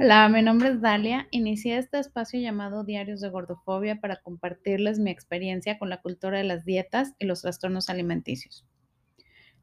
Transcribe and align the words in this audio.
Hola, 0.00 0.28
mi 0.28 0.42
nombre 0.42 0.68
es 0.68 0.80
Dalia. 0.80 1.26
Inicié 1.32 1.76
este 1.76 1.98
espacio 1.98 2.38
llamado 2.38 2.84
Diarios 2.84 3.20
de 3.20 3.30
Gordofobia 3.30 4.00
para 4.00 4.20
compartirles 4.22 5.00
mi 5.00 5.10
experiencia 5.10 5.76
con 5.76 5.88
la 5.88 6.00
cultura 6.00 6.38
de 6.38 6.44
las 6.44 6.64
dietas 6.64 7.14
y 7.18 7.26
los 7.26 7.42
trastornos 7.42 7.90
alimenticios. 7.90 8.64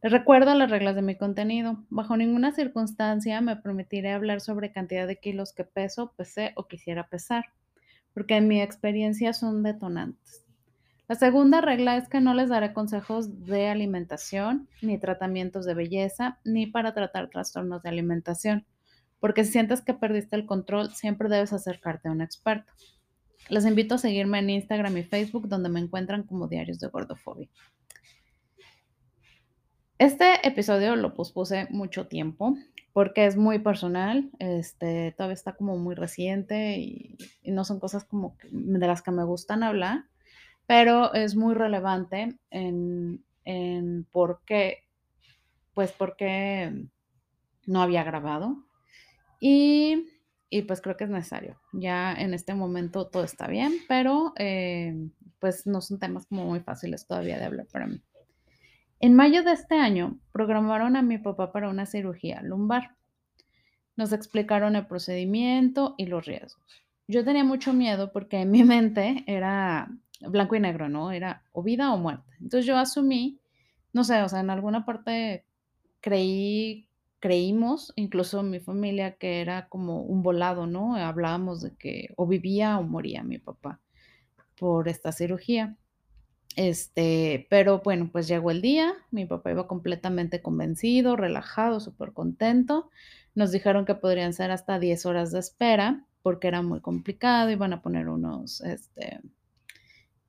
Les 0.03 0.11
recuerdo 0.11 0.53
las 0.53 0.69
reglas 0.69 0.95
de 0.95 1.03
mi 1.03 1.15
contenido. 1.15 1.85
Bajo 1.89 2.17
ninguna 2.17 2.51
circunstancia 2.51 3.39
me 3.39 3.55
permitiré 3.55 4.11
hablar 4.11 4.41
sobre 4.41 4.73
cantidad 4.73 5.07
de 5.07 5.15
kilos 5.21 5.53
que 5.53 5.63
peso, 5.63 6.11
pesé 6.17 6.51
o 6.57 6.67
quisiera 6.67 7.07
pesar, 7.07 7.45
porque 8.13 8.35
en 8.35 8.49
mi 8.49 8.61
experiencia 8.61 9.31
son 9.31 9.63
detonantes. 9.63 10.43
La 11.07 11.15
segunda 11.15 11.61
regla 11.61 11.95
es 11.95 12.09
que 12.09 12.19
no 12.19 12.33
les 12.33 12.49
daré 12.49 12.73
consejos 12.73 13.45
de 13.45 13.69
alimentación, 13.69 14.67
ni 14.81 14.97
tratamientos 14.97 15.65
de 15.65 15.75
belleza, 15.75 16.39
ni 16.43 16.67
para 16.67 16.93
tratar 16.93 17.29
trastornos 17.29 17.83
de 17.83 17.89
alimentación 17.89 18.65
porque 19.19 19.43
si 19.43 19.51
sientes 19.51 19.81
que 19.81 19.93
perdiste 19.93 20.35
el 20.35 20.45
control, 20.45 20.93
siempre 20.93 21.29
debes 21.29 21.53
acercarte 21.53 22.09
a 22.09 22.11
un 22.11 22.21
experto. 22.21 22.71
Les 23.49 23.65
invito 23.65 23.95
a 23.95 23.99
seguirme 23.99 24.39
en 24.39 24.49
Instagram 24.49 24.97
y 24.97 25.03
Facebook, 25.03 25.47
donde 25.47 25.69
me 25.69 25.79
encuentran 25.79 26.23
como 26.23 26.47
Diarios 26.47 26.79
de 26.79 26.87
Gordofobia. 26.87 27.49
Este 29.97 30.45
episodio 30.45 30.95
lo 30.95 31.13
pospuse 31.13 31.67
mucho 31.69 32.07
tiempo 32.07 32.57
porque 32.91 33.25
es 33.25 33.37
muy 33.37 33.59
personal, 33.59 34.29
este, 34.39 35.13
todavía 35.17 35.35
está 35.35 35.55
como 35.55 35.77
muy 35.77 35.95
reciente 35.95 36.77
y, 36.77 37.17
no 37.43 37.63
son 37.63 37.79
cosas 37.79 38.03
como 38.03 38.35
de 38.51 38.87
las 38.87 39.01
que 39.01 39.11
me 39.11 39.23
gustan 39.23 39.63
hablar, 39.63 40.05
pero 40.65 41.13
es 41.13 41.35
muy 41.35 41.53
relevante 41.53 42.37
en, 42.49 43.23
en 43.45 44.05
por 44.11 44.41
qué, 44.45 44.85
pues 45.73 45.91
porque 45.91 46.87
no 47.65 47.81
había 47.81 48.03
grabado 48.03 48.64
Y, 49.39 50.07
y 50.49 50.61
pues 50.63 50.81
creo 50.81 50.97
que 50.97 51.05
es 51.05 51.09
necesario. 51.09 51.59
Ya 51.73 52.13
en 52.13 52.33
este 52.33 52.53
momento 52.53 53.07
todo 53.07 53.23
está 53.23 53.47
bien, 53.47 53.73
pero 53.87 54.33
eh, 54.37 55.09
pues 55.39 55.67
no 55.67 55.81
son 55.81 55.99
temas 55.99 56.25
como 56.25 56.45
muy 56.45 56.59
fáciles 56.59 57.05
todavía 57.05 57.37
de 57.37 57.45
hablar 57.45 57.67
para 57.71 57.87
mí. 57.87 58.01
En 58.99 59.13
mayo 59.13 59.43
de 59.43 59.51
este 59.51 59.75
año 59.75 60.17
programaron 60.31 60.95
a 60.95 61.01
mi 61.01 61.17
papá 61.17 61.51
para 61.51 61.69
una 61.69 61.85
cirugía 61.85 62.41
lumbar. 62.41 62.95
Nos 63.95 64.13
explicaron 64.13 64.75
el 64.75 64.87
procedimiento 64.87 65.95
y 65.97 66.05
los 66.07 66.25
riesgos. 66.25 66.83
Yo 67.07 67.23
tenía 67.23 67.43
mucho 67.43 67.73
miedo 67.73 68.11
porque 68.11 68.41
en 68.41 68.51
mi 68.51 68.63
mente 68.63 69.23
era 69.27 69.89
blanco 70.21 70.55
y 70.55 70.59
negro, 70.59 70.89
¿no? 70.89 71.11
Era 71.11 71.43
o 71.51 71.61
vida 71.61 71.93
o 71.93 71.97
muerte. 71.97 72.31
Entonces 72.41 72.65
yo 72.65 72.77
asumí, 72.77 73.39
no 73.93 74.03
sé, 74.03 74.21
o 74.21 74.29
sea, 74.29 74.39
en 74.39 74.49
alguna 74.49 74.85
parte 74.85 75.45
creí 76.01 76.87
creímos, 77.25 77.91
incluso 77.95 78.43
mi 78.43 78.59
familia, 78.59 79.15
que 79.15 79.41
era 79.41 79.67
como 79.67 80.03
un 80.03 80.21
volado, 80.21 80.67
¿no? 80.67 80.95
Hablábamos 80.95 81.59
de 81.59 81.75
que 81.75 82.13
o 82.17 82.27
vivía 82.27 82.77
o 82.77 82.83
moría 82.83 83.23
mi 83.23 83.39
papá 83.39 83.81
por 84.55 84.87
esta 84.87 85.11
cirugía. 85.11 85.75
Este, 86.55 87.47
pero 87.49 87.81
bueno, 87.83 88.09
pues 88.11 88.27
llegó 88.27 88.51
el 88.51 88.61
día, 88.61 88.93
mi 89.09 89.25
papá 89.25 89.49
iba 89.49 89.65
completamente 89.65 90.43
convencido, 90.43 91.15
relajado, 91.15 91.79
súper 91.79 92.13
contento. 92.13 92.91
Nos 93.33 93.51
dijeron 93.51 93.85
que 93.85 93.95
podrían 93.95 94.33
ser 94.33 94.51
hasta 94.51 94.77
10 94.77 95.07
horas 95.07 95.31
de 95.31 95.39
espera, 95.39 96.05
porque 96.21 96.47
era 96.47 96.61
muy 96.61 96.79
complicado, 96.79 97.49
iban 97.49 97.73
a 97.73 97.81
poner 97.81 98.07
unos, 98.07 98.61
este, 98.61 99.19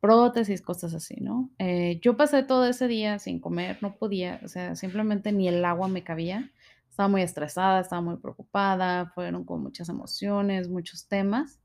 prótesis, 0.00 0.62
cosas 0.62 0.94
así, 0.94 1.16
¿no? 1.20 1.50
Eh, 1.58 2.00
yo 2.00 2.16
pasé 2.16 2.42
todo 2.42 2.64
ese 2.66 2.88
día 2.88 3.18
sin 3.18 3.38
comer, 3.38 3.76
no 3.82 3.96
podía, 3.96 4.40
o 4.42 4.48
sea, 4.48 4.76
simplemente 4.76 5.30
ni 5.30 5.46
el 5.46 5.62
agua 5.62 5.88
me 5.88 6.04
cabía. 6.04 6.52
Estaba 6.96 7.10
muy 7.10 7.20
estresada, 7.20 7.80
estaba 7.80 8.00
muy 8.00 8.16
preocupada, 8.16 9.10
fueron 9.14 9.44
con 9.44 9.62
muchas 9.62 9.90
emociones, 9.90 10.70
muchos 10.70 11.06
temas. 11.08 11.60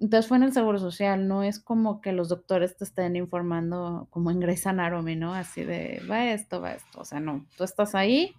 Entonces 0.00 0.26
fue 0.26 0.38
en 0.38 0.42
el 0.42 0.52
Seguro 0.52 0.80
Social, 0.80 1.28
no 1.28 1.44
es 1.44 1.60
como 1.60 2.00
que 2.00 2.10
los 2.10 2.28
doctores 2.28 2.76
te 2.76 2.82
estén 2.82 3.14
informando 3.14 4.08
como 4.10 4.32
en 4.32 4.40
Grey's 4.40 4.66
Anatomy, 4.66 5.14
¿no? 5.14 5.32
Así 5.32 5.62
de, 5.62 6.02
va 6.10 6.32
esto, 6.32 6.60
va 6.60 6.72
esto, 6.72 7.02
o 7.02 7.04
sea, 7.04 7.20
no, 7.20 7.46
tú 7.56 7.62
estás 7.62 7.94
ahí, 7.94 8.34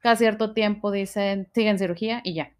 cada 0.00 0.16
cierto 0.16 0.52
tiempo 0.52 0.90
dicen, 0.90 1.48
sigue 1.54 1.68
en 1.68 1.78
cirugía 1.78 2.22
y 2.24 2.34
ya. 2.34 2.50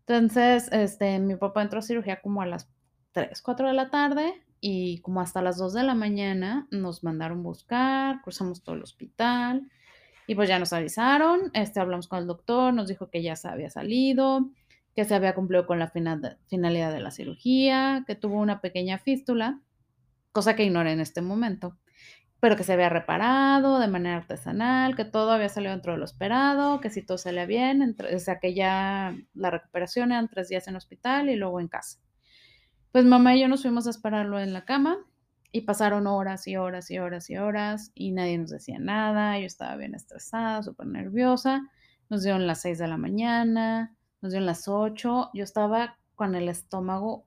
Entonces, 0.00 0.70
este, 0.70 1.18
mi 1.20 1.36
papá 1.36 1.62
entró 1.62 1.78
a 1.78 1.82
cirugía 1.82 2.20
como 2.20 2.42
a 2.42 2.46
las 2.46 2.68
3, 3.12 3.40
4 3.40 3.68
de 3.68 3.72
la 3.72 3.88
tarde 3.88 4.34
y 4.60 5.00
como 5.00 5.22
hasta 5.22 5.40
las 5.40 5.56
2 5.56 5.72
de 5.72 5.82
la 5.82 5.94
mañana 5.94 6.68
nos 6.70 7.02
mandaron 7.02 7.42
buscar, 7.42 8.20
cruzamos 8.20 8.62
todo 8.62 8.74
el 8.74 8.82
hospital 8.82 9.70
y 10.28 10.34
pues 10.34 10.48
ya 10.48 10.58
nos 10.58 10.74
avisaron, 10.74 11.50
este, 11.54 11.80
hablamos 11.80 12.06
con 12.06 12.18
el 12.18 12.26
doctor, 12.26 12.74
nos 12.74 12.86
dijo 12.86 13.08
que 13.10 13.22
ya 13.22 13.34
se 13.34 13.48
había 13.48 13.70
salido, 13.70 14.50
que 14.94 15.04
se 15.06 15.14
había 15.14 15.34
cumplido 15.34 15.66
con 15.66 15.78
la 15.78 15.88
final- 15.88 16.36
finalidad 16.48 16.92
de 16.92 17.00
la 17.00 17.10
cirugía, 17.10 18.04
que 18.06 18.14
tuvo 18.14 18.36
una 18.38 18.60
pequeña 18.60 18.98
fístula, 18.98 19.58
cosa 20.30 20.54
que 20.54 20.64
ignoré 20.64 20.92
en 20.92 21.00
este 21.00 21.22
momento, 21.22 21.78
pero 22.40 22.56
que 22.56 22.62
se 22.62 22.74
había 22.74 22.90
reparado 22.90 23.78
de 23.80 23.88
manera 23.88 24.18
artesanal, 24.18 24.96
que 24.96 25.06
todo 25.06 25.32
había 25.32 25.48
salido 25.48 25.72
dentro 25.72 25.92
de 25.92 25.98
lo 25.98 26.04
esperado, 26.04 26.78
que 26.80 26.90
si 26.90 27.00
todo 27.02 27.16
salía 27.16 27.46
bien, 27.46 27.80
entre- 27.80 28.14
o 28.14 28.18
sea 28.18 28.38
que 28.38 28.52
ya 28.52 29.16
la 29.32 29.50
recuperación 29.50 30.12
eran 30.12 30.28
tres 30.28 30.50
días 30.50 30.68
en 30.68 30.76
hospital 30.76 31.30
y 31.30 31.36
luego 31.36 31.58
en 31.58 31.68
casa. 31.68 31.98
Pues 32.92 33.06
mamá 33.06 33.34
y 33.34 33.40
yo 33.40 33.48
nos 33.48 33.62
fuimos 33.62 33.86
a 33.86 33.90
esperarlo 33.90 34.38
en 34.38 34.52
la 34.52 34.66
cama 34.66 34.98
y 35.50 35.62
pasaron 35.62 36.06
horas 36.06 36.46
y 36.46 36.56
horas 36.56 36.90
y 36.90 36.98
horas 36.98 37.30
y 37.30 37.36
horas 37.36 37.90
y 37.94 38.12
nadie 38.12 38.38
nos 38.38 38.50
decía 38.50 38.78
nada. 38.78 39.38
Yo 39.38 39.46
estaba 39.46 39.76
bien 39.76 39.94
estresada, 39.94 40.62
súper 40.62 40.86
nerviosa. 40.86 41.62
Nos 42.10 42.22
dieron 42.22 42.46
las 42.46 42.60
6 42.62 42.78
de 42.78 42.88
la 42.88 42.96
mañana, 42.96 43.96
nos 44.20 44.32
dieron 44.32 44.46
las 44.46 44.68
8. 44.68 45.30
Yo 45.34 45.44
estaba 45.44 45.98
con 46.14 46.34
el 46.34 46.48
estómago, 46.48 47.24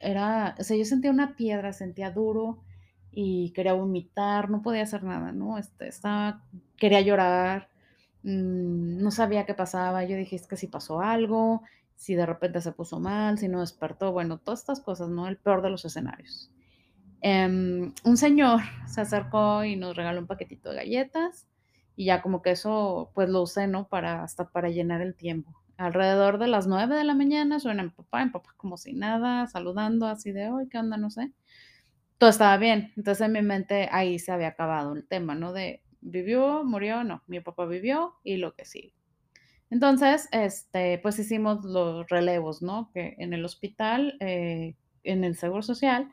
era, 0.00 0.56
o 0.58 0.64
sea, 0.64 0.76
yo 0.76 0.84
sentía 0.84 1.10
una 1.10 1.36
piedra, 1.36 1.72
sentía 1.72 2.10
duro 2.10 2.62
y 3.10 3.52
quería 3.52 3.74
vomitar, 3.74 4.50
no 4.50 4.62
podía 4.62 4.82
hacer 4.82 5.04
nada, 5.04 5.32
¿no? 5.32 5.58
Este, 5.58 5.86
estaba, 5.88 6.42
quería 6.76 7.00
llorar, 7.02 7.68
mm, 8.22 9.02
no 9.02 9.10
sabía 9.10 9.46
qué 9.46 9.54
pasaba. 9.54 10.04
Yo 10.04 10.16
dije, 10.16 10.36
es 10.36 10.46
que 10.46 10.56
si 10.56 10.66
pasó 10.66 11.00
algo, 11.00 11.62
si 11.94 12.14
de 12.14 12.26
repente 12.26 12.60
se 12.60 12.72
puso 12.72 13.00
mal, 13.00 13.38
si 13.38 13.48
no 13.48 13.60
despertó, 13.60 14.12
bueno, 14.12 14.38
todas 14.38 14.60
estas 14.60 14.80
cosas, 14.80 15.08
¿no? 15.10 15.28
El 15.28 15.36
peor 15.36 15.62
de 15.62 15.70
los 15.70 15.84
escenarios. 15.84 16.50
Em, 17.22 17.92
un 18.04 18.16
señor 18.16 18.60
se 18.86 19.00
acercó 19.00 19.64
y 19.64 19.76
nos 19.76 19.96
regaló 19.96 20.20
un 20.20 20.26
paquetito 20.26 20.70
de 20.70 20.76
galletas 20.76 21.46
y 21.96 22.06
ya 22.06 22.20
como 22.22 22.42
que 22.42 22.50
eso 22.52 23.12
pues 23.14 23.28
lo 23.30 23.42
usé, 23.42 23.68
¿no? 23.68 23.88
Para 23.88 24.22
hasta 24.24 24.50
para 24.50 24.70
llenar 24.70 25.00
el 25.02 25.14
tiempo. 25.14 25.52
Alrededor 25.76 26.38
de 26.38 26.48
las 26.48 26.66
9 26.66 26.96
de 26.96 27.04
la 27.04 27.14
mañana 27.14 27.60
suena 27.60 27.84
mi 27.84 27.90
papá, 27.90 28.24
mi 28.24 28.30
papá 28.32 28.50
como 28.56 28.76
si 28.76 28.92
nada, 28.94 29.46
saludando 29.46 30.06
así 30.06 30.32
de, 30.32 30.44
"Ay, 30.46 30.68
¿qué 30.70 30.78
onda?", 30.78 30.96
no 30.96 31.10
sé. 31.10 31.32
Todo 32.18 32.30
estaba 32.30 32.56
bien. 32.58 32.92
Entonces, 32.96 33.26
en 33.26 33.32
mi 33.32 33.42
mente 33.42 33.88
ahí 33.92 34.18
se 34.18 34.32
había 34.32 34.48
acabado 34.48 34.94
el 34.94 35.06
tema, 35.06 35.34
¿no? 35.34 35.52
De 35.52 35.82
vivió, 36.00 36.64
murió, 36.64 37.04
no, 37.04 37.22
mi 37.28 37.40
papá 37.40 37.66
vivió 37.66 38.14
y 38.24 38.36
lo 38.38 38.54
que 38.54 38.64
sigue. 38.64 38.94
Entonces, 39.70 40.28
este, 40.32 40.98
pues 40.98 41.18
hicimos 41.18 41.64
los 41.64 42.08
relevos, 42.08 42.62
¿no? 42.62 42.90
Que 42.94 43.16
en 43.18 43.32
el 43.34 43.44
hospital, 43.44 44.16
eh, 44.20 44.76
en 45.04 45.24
el 45.24 45.36
Seguro 45.36 45.62
Social, 45.62 46.10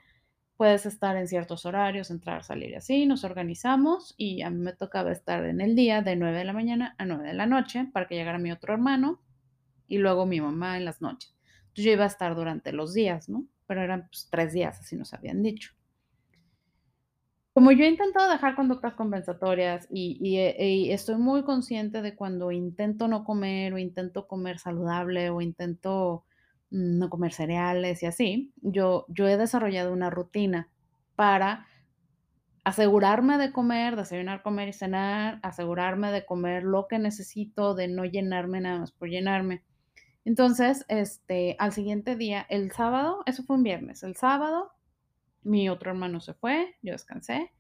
puedes 0.59 0.85
estar 0.85 1.15
en 1.15 1.29
ciertos 1.29 1.65
horarios, 1.65 2.11
entrar, 2.11 2.43
salir 2.43 2.75
así, 2.75 3.05
nos 3.05 3.23
organizamos 3.23 4.13
y 4.17 4.41
a 4.41 4.49
mí 4.49 4.57
me 4.57 4.73
tocaba 4.73 5.09
estar 5.09 5.45
en 5.45 5.61
el 5.61 5.73
día 5.73 6.01
de 6.01 6.17
9 6.17 6.37
de 6.37 6.43
la 6.43 6.51
mañana 6.51 6.95
a 6.97 7.05
9 7.05 7.29
de 7.29 7.33
la 7.33 7.45
noche 7.45 7.87
para 7.93 8.09
que 8.09 8.15
llegara 8.15 8.39
mi 8.39 8.51
otro 8.51 8.73
hermano 8.73 9.21
y 9.87 9.99
luego 9.99 10.25
mi 10.25 10.41
mamá 10.41 10.75
en 10.75 10.83
las 10.83 10.99
noches. 10.99 11.33
Entonces 11.59 11.85
yo 11.85 11.91
iba 11.93 12.03
a 12.03 12.07
estar 12.07 12.35
durante 12.35 12.73
los 12.73 12.93
días, 12.93 13.29
¿no? 13.29 13.45
Pero 13.67 13.83
eran 13.83 14.09
pues, 14.09 14.27
tres 14.29 14.51
días, 14.51 14.77
así 14.77 14.97
nos 14.97 15.13
habían 15.13 15.41
dicho. 15.41 15.71
Como 17.53 17.71
yo 17.71 17.85
he 17.85 17.87
intentado 17.87 18.29
dejar 18.29 18.57
conductas 18.57 18.95
compensatorias 18.95 19.85
eh, 19.85 19.87
y 20.19 20.91
estoy 20.91 21.15
muy 21.15 21.43
consciente 21.43 22.01
de 22.01 22.17
cuando 22.17 22.51
intento 22.51 23.07
no 23.07 23.23
comer, 23.23 23.73
o 23.73 23.77
intento 23.77 24.27
comer 24.27 24.59
saludable, 24.59 25.29
o 25.29 25.39
intento, 25.39 26.25
no 26.71 27.09
comer 27.09 27.33
cereales 27.33 28.03
y 28.03 28.05
así, 28.05 28.53
yo 28.61 29.05
yo 29.09 29.27
he 29.27 29.37
desarrollado 29.37 29.93
una 29.93 30.09
rutina 30.09 30.69
para 31.15 31.67
asegurarme 32.63 33.37
de 33.37 33.51
comer, 33.51 33.95
desayunar, 33.95 34.43
comer 34.43 34.69
y 34.69 34.73
cenar, 34.73 35.39
asegurarme 35.43 36.11
de 36.11 36.25
comer 36.25 36.63
lo 36.63 36.87
que 36.87 36.99
necesito, 36.99 37.73
de 37.73 37.87
no 37.87 38.05
llenarme 38.05 38.61
nada 38.61 38.79
más 38.79 38.91
por 38.91 39.09
llenarme. 39.09 39.63
Entonces, 40.25 40.85
este, 40.89 41.55
al 41.59 41.71
siguiente 41.73 42.15
día, 42.15 42.45
el 42.49 42.71
sábado, 42.71 43.23
eso 43.25 43.43
fue 43.43 43.55
un 43.55 43.63
viernes, 43.63 44.03
el 44.03 44.15
sábado, 44.15 44.71
mi 45.43 45.69
otro 45.69 45.91
hermano 45.91 46.19
se 46.19 46.33
fue, 46.33 46.75
yo 46.83 46.91
descansé, 46.91 47.51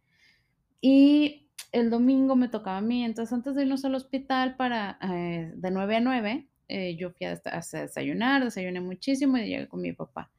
y 0.81 1.49
el 1.71 1.89
domingo 1.89 2.35
me 2.35 2.49
tocaba 2.49 2.77
a 2.77 2.81
mí, 2.81 3.03
entonces 3.03 3.33
antes 3.33 3.55
de 3.55 3.63
irnos 3.63 3.85
al 3.85 3.95
hospital 3.95 4.55
para, 4.57 4.99
eh, 5.01 5.53
de 5.55 5.71
9 5.71 5.95
a 5.95 5.99
9, 6.01 6.49
eh, 6.69 6.95
yo 6.97 7.11
fui 7.11 7.25
a, 7.27 7.31
des- 7.31 7.41
a 7.75 7.81
desayunar, 7.81 8.43
desayuné 8.43 8.81
muchísimo 8.81 9.37
y 9.37 9.47
llegué 9.47 9.67
con 9.69 9.81
mi 9.81 9.93
papá. 9.93 10.31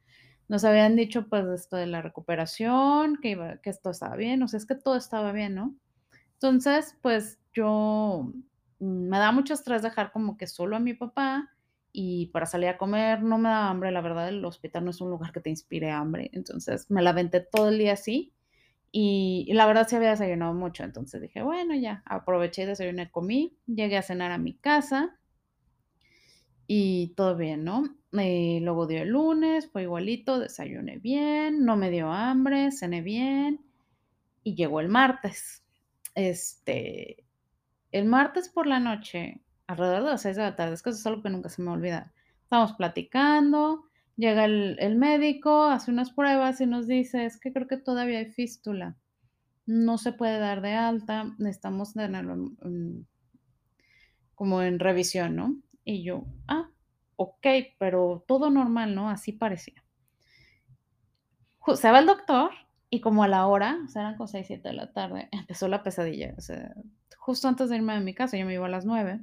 Nos 0.49 0.63
habían 0.65 0.95
dicho 0.97 1.27
pues 1.29 1.45
esto 1.47 1.77
de 1.77 1.87
la 1.87 2.01
recuperación, 2.01 3.17
que, 3.21 3.29
iba, 3.31 3.57
que 3.61 3.69
esto 3.71 3.91
estaba 3.91 4.15
bien, 4.17 4.43
o 4.43 4.47
sea, 4.49 4.57
es 4.59 4.65
que 4.67 4.75
todo 4.75 4.97
estaba 4.97 5.31
bien, 5.33 5.55
¿no? 5.55 5.75
Entonces, 6.33 6.97
pues 7.01 7.39
yo 7.53 8.31
mm, 8.79 9.09
me 9.09 9.17
da 9.19 9.31
mucho 9.31 9.53
estrés 9.53 9.81
dejar 9.81 10.11
como 10.11 10.37
que 10.37 10.47
solo 10.47 10.75
a 10.75 10.79
mi 10.79 10.93
papá 10.93 11.49
y 11.93 12.27
para 12.27 12.45
salir 12.45 12.69
a 12.69 12.77
comer 12.77 13.21
no 13.23 13.37
me 13.37 13.49
daba 13.49 13.69
hambre, 13.69 13.91
la 13.91 14.01
verdad, 14.01 14.29
el 14.29 14.43
hospital 14.45 14.85
no 14.85 14.91
es 14.91 15.01
un 15.01 15.09
lugar 15.09 15.31
que 15.33 15.41
te 15.41 15.49
inspire 15.49 15.91
hambre, 15.91 16.29
entonces 16.33 16.89
me 16.89 17.01
la 17.01 17.09
aventé 17.11 17.41
todo 17.41 17.69
el 17.69 17.77
día 17.77 17.93
así, 17.93 18.33
y 18.91 19.45
y 19.49 19.53
la 19.53 19.65
verdad 19.67 19.87
sí 19.89 19.95
había 19.97 20.11
desayunado 20.11 20.53
mucho, 20.55 20.83
entonces 20.85 21.21
dije: 21.21 21.43
"Bueno, 21.43 21.75
ya", 21.75 22.03
aproveché 22.05 22.63
y 22.63 22.65
desayuné, 22.67 23.11
comí, 23.11 23.57
llegué 23.67 23.97
a 23.97 24.03
cenar 24.03 24.31
a 24.31 24.37
mi 24.39 24.55
casa 24.57 25.19
y 26.73 27.09
todo 27.15 27.35
bien, 27.35 27.65
¿no? 27.65 27.83
Eh, 28.13 28.59
luego 28.61 28.87
dio 28.87 29.01
el 29.01 29.09
lunes, 29.09 29.69
fue 29.69 29.81
igualito, 29.83 30.39
desayuné 30.39 30.99
bien, 30.99 31.65
no 31.65 31.75
me 31.75 31.89
dio 31.91 32.09
hambre, 32.13 32.71
cené 32.71 33.01
bien, 33.01 33.59
y 34.43 34.55
llegó 34.55 34.81
el 34.81 34.89
martes. 34.89 35.63
Este, 36.15 37.25
el 37.91 38.05
martes 38.05 38.49
por 38.49 38.67
la 38.67 38.79
noche, 38.79 39.41
alrededor 39.67 40.03
de 40.05 40.11
las 40.11 40.21
6 40.23 40.37
de 40.37 40.43
la 40.43 40.55
tarde, 40.55 40.75
es 40.75 40.83
que 40.83 40.91
eso 40.91 40.99
es 40.99 41.07
algo 41.07 41.23
que 41.23 41.29
nunca 41.31 41.49
se 41.49 41.61
me 41.61 41.67
va 41.67 41.73
a 41.73 41.77
olvidar. 41.77 42.13
Estábamos 42.43 42.73
platicando, 42.73 43.85
llega 44.17 44.45
el 44.45 44.77
el 44.79 44.95
médico, 44.97 45.65
hace 45.65 45.91
unas 45.91 46.11
pruebas 46.11 46.61
y 46.61 46.67
nos 46.67 46.87
dice: 46.87 47.25
"Es 47.25 47.39
que 47.39 47.53
creo 47.53 47.67
que 47.67 47.77
todavía 47.77 48.19
hay 48.19 48.27
fístula, 48.31 48.97
no 49.67 49.97
se 49.99 50.13
puede 50.13 50.39
dar 50.39 50.61
de 50.61 50.73
alta, 50.73 51.35
necesitamos 51.39 51.95
como 54.35 54.61
en 54.61 54.79
revisión", 54.79 55.35
¿no? 55.37 55.55
Y 55.85 56.03
yo: 56.03 56.25
"Ah, 56.47 56.69
okey", 57.17 57.75
pero 57.79 58.23
todo 58.27 58.49
normal, 58.49 58.95
¿no? 58.95 59.09
Así 59.09 59.31
parecía. 59.31 59.83
Se 61.75 61.91
va 61.91 61.99
el 61.99 62.05
doctor 62.05 62.51
y 62.89 63.01
como 63.01 63.23
a 63.23 63.27
la 63.27 63.47
hora, 63.47 63.79
o 63.85 63.87
sea, 63.87 64.01
eran 64.03 64.17
como 64.17 64.27
6, 64.27 64.47
7 64.47 64.69
de 64.69 64.73
la 64.75 64.91
tarde, 64.93 65.29
empezó 65.31 65.67
la 65.67 65.83
pesadilla, 65.83 66.33
o 66.37 66.41
sea, 66.41 66.73
justo 67.17 67.47
antes 67.47 67.69
de 67.69 67.77
irme 67.77 67.93
de 67.93 68.01
mi 68.01 68.13
casa, 68.13 68.37
yo 68.37 68.45
me 68.45 68.53
iba 68.53 68.65
a 68.65 68.69
las 68.69 68.85
9, 68.85 69.21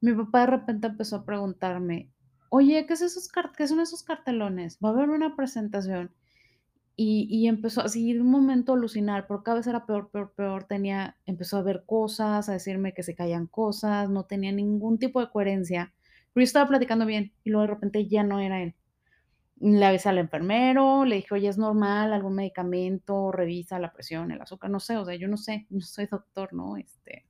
mi 0.00 0.12
papá 0.14 0.40
de 0.40 0.46
repente 0.46 0.86
empezó 0.88 1.16
a 1.16 1.24
preguntarme: 1.26 2.10
"Oye, 2.50 2.86
¿qué 2.86 2.94
es 2.94 3.02
esos 3.02 3.28
qué 3.56 3.66
son 3.68 3.80
esos 3.80 4.02
cartelones? 4.02 4.78
Va 4.84 4.90
a 4.90 4.92
haber 4.92 5.10
una 5.10 5.36
presentación". 5.36 6.14
Y 7.02 7.46
empezó 7.48 7.80
así 7.80 8.12
de 8.12 8.20
un 8.20 8.30
momento 8.30 8.72
a 8.72 8.76
alucinar, 8.76 9.26
pero 9.26 9.42
cada 9.42 9.56
vez 9.58 9.66
era 9.66 9.86
peor, 9.86 10.10
peor, 10.10 10.34
peor, 10.36 10.64
tenía 10.64 11.16
empezó 11.24 11.56
a 11.56 11.62
ver 11.62 11.84
cosas, 11.86 12.48
a 12.48 12.52
decirme 12.52 12.92
que 12.92 13.02
se 13.02 13.14
caían 13.14 13.46
cosas, 13.46 14.10
no 14.10 14.24
tenía 14.26 14.52
ningún 14.52 14.98
tipo 14.98 15.20
de 15.20 15.30
coherencia, 15.30 15.94
pero 16.34 16.42
yo 16.42 16.44
estaba 16.44 16.68
platicando 16.68 17.06
bien, 17.06 17.32
y 17.42 17.50
luego 17.50 17.62
de 17.62 17.74
repente 17.74 18.06
ya 18.06 18.22
no 18.22 18.38
era 18.40 18.62
él. 18.62 18.74
Le 19.60 19.84
avisé 19.86 20.08
al 20.10 20.18
enfermero, 20.18 21.04
le 21.06 21.16
dije: 21.16 21.34
"Oye, 21.34 21.48
¿es 21.48 21.58
normal 21.58 22.12
algún 22.12 22.34
medicamento? 22.36 23.32
Revisa 23.32 23.78
la 23.80 23.92
presión, 23.92 24.30
el 24.32 24.42
azúcar", 24.42 24.70
no 24.70 24.80
sé, 24.80 24.96
o 24.98 25.04
sea, 25.06 25.16
yo 25.16 25.28
no 25.28 25.36
sé, 25.38 25.66
no 25.70 25.80
soy 25.82 26.06
doctor, 26.06 26.52
¿no? 26.54 26.76
Este, 26.78 27.26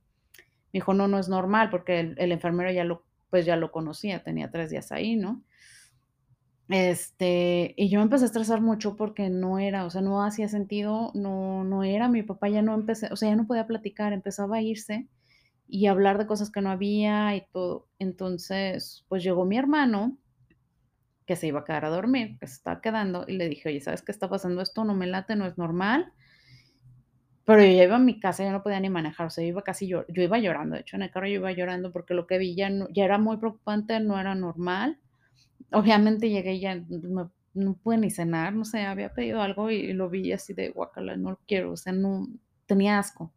me 0.73 0.79
dijo: 0.79 0.93
"No, 0.95 1.07
no 1.09 1.19
es 1.19 1.29
normal", 1.29 1.69
porque 1.71 1.99
el 2.01 2.15
el 2.19 2.31
enfermero 2.33 2.71
ya 2.71 2.85
lo 2.85 3.05
pues, 3.31 3.45
ya 3.45 3.57
lo 3.57 3.71
conocía, 3.71 4.23
tenía 4.23 4.51
3 4.51 4.71
días 4.71 4.91
ahí, 4.93 5.15
¿no? 5.17 5.43
Este, 6.71 7.73
y 7.75 7.89
yo 7.89 7.99
me 7.99 8.03
empecé 8.03 8.23
a 8.23 8.27
estresar 8.27 8.61
mucho 8.61 8.95
porque 8.95 9.29
no 9.29 9.59
era, 9.59 9.85
o 9.85 9.89
sea, 9.89 10.01
no 10.01 10.23
hacía 10.23 10.47
sentido, 10.47 11.11
no 11.13 11.65
no 11.65 11.83
era, 11.83 12.07
mi 12.07 12.23
papá 12.23 12.47
ya 12.47 12.61
no 12.61 12.73
empecé 12.73 13.09
o 13.11 13.17
sea, 13.17 13.29
ya 13.29 13.35
no 13.35 13.45
podía 13.45 13.67
platicar, 13.67 14.13
empezaba 14.13 14.55
a 14.57 14.61
irse 14.61 15.07
y 15.67 15.87
hablar 15.87 16.17
de 16.19 16.27
cosas 16.27 16.51
que 16.51 16.61
no 16.61 16.71
había 16.71 17.35
y 17.35 17.45
todo. 17.53 17.87
Entonces, 17.99 19.05
pues, 19.09 19.23
llegó 19.23 19.45
mi 19.45 19.57
hermano 19.57 20.17
que 21.25 21.35
se 21.35 21.47
iba 21.47 21.59
a 21.61 21.63
quedar 21.65 21.85
a 21.85 21.89
dormir, 21.89 22.37
que 22.39 22.45
se 22.47 22.53
estaba 22.55 22.81
quedando, 22.81 23.25
y 23.27 23.33
le 23.37 23.49
dije: 23.49 23.69
"Oye, 23.69 23.81
¿sabes 23.81 24.01
qué 24.03 24.11
está 24.11 24.29
pasando? 24.29 24.61
Esto 24.61 24.83
no 24.85 24.93
me 24.93 25.07
late, 25.07 25.35
no 25.35 25.45
es 25.47 25.57
normal". 25.57 26.13
Pero 27.45 27.61
yo 27.63 27.71
ya 27.71 27.83
iba 27.83 27.95
a 27.95 27.99
mi 27.99 28.19
casa, 28.19 28.43
ya 28.43 28.51
no 28.51 28.61
podía 28.63 28.79
ni 28.79 28.89
manejar, 28.89 29.27
o 29.27 29.29
sea, 29.29 29.43
yo 29.43 29.49
iba 29.49 29.63
casi 29.63 29.87
yo 29.87 30.03
iba 30.07 30.37
llorando, 30.39 30.75
de 30.75 30.81
hecho, 30.81 30.95
en 30.95 31.01
el 31.03 31.11
carro 31.11 31.27
yo 31.27 31.35
iba 31.35 31.51
llorando 31.51 31.91
porque 31.91 32.13
lo 32.13 32.27
que 32.27 32.37
vi 32.37 32.55
ya 32.55 32.69
ya 32.91 33.03
era 33.05 33.17
muy 33.17 33.37
preocupante, 33.37 33.99
no 33.99 34.19
era 34.19 34.35
normal. 34.35 34.99
Obviamente 35.71 36.29
llegué 36.29 36.59
ya 36.59 36.75
no 36.75 37.31
no 37.53 37.73
pude 37.75 37.97
ni 37.97 38.09
cenar, 38.09 38.53
no 38.53 38.63
sé, 38.63 38.81
había 38.85 39.13
pedido 39.13 39.41
algo 39.41 39.69
y 39.69 39.91
lo 39.93 40.09
vi 40.09 40.31
así 40.31 40.53
de 40.53 40.69
guácala, 40.69 41.17
no 41.17 41.31
lo 41.31 41.39
quiero, 41.47 41.73
o 41.73 41.77
sea, 41.77 41.91
no 41.91 42.27
tenía 42.65 42.97
asco. 42.97 43.33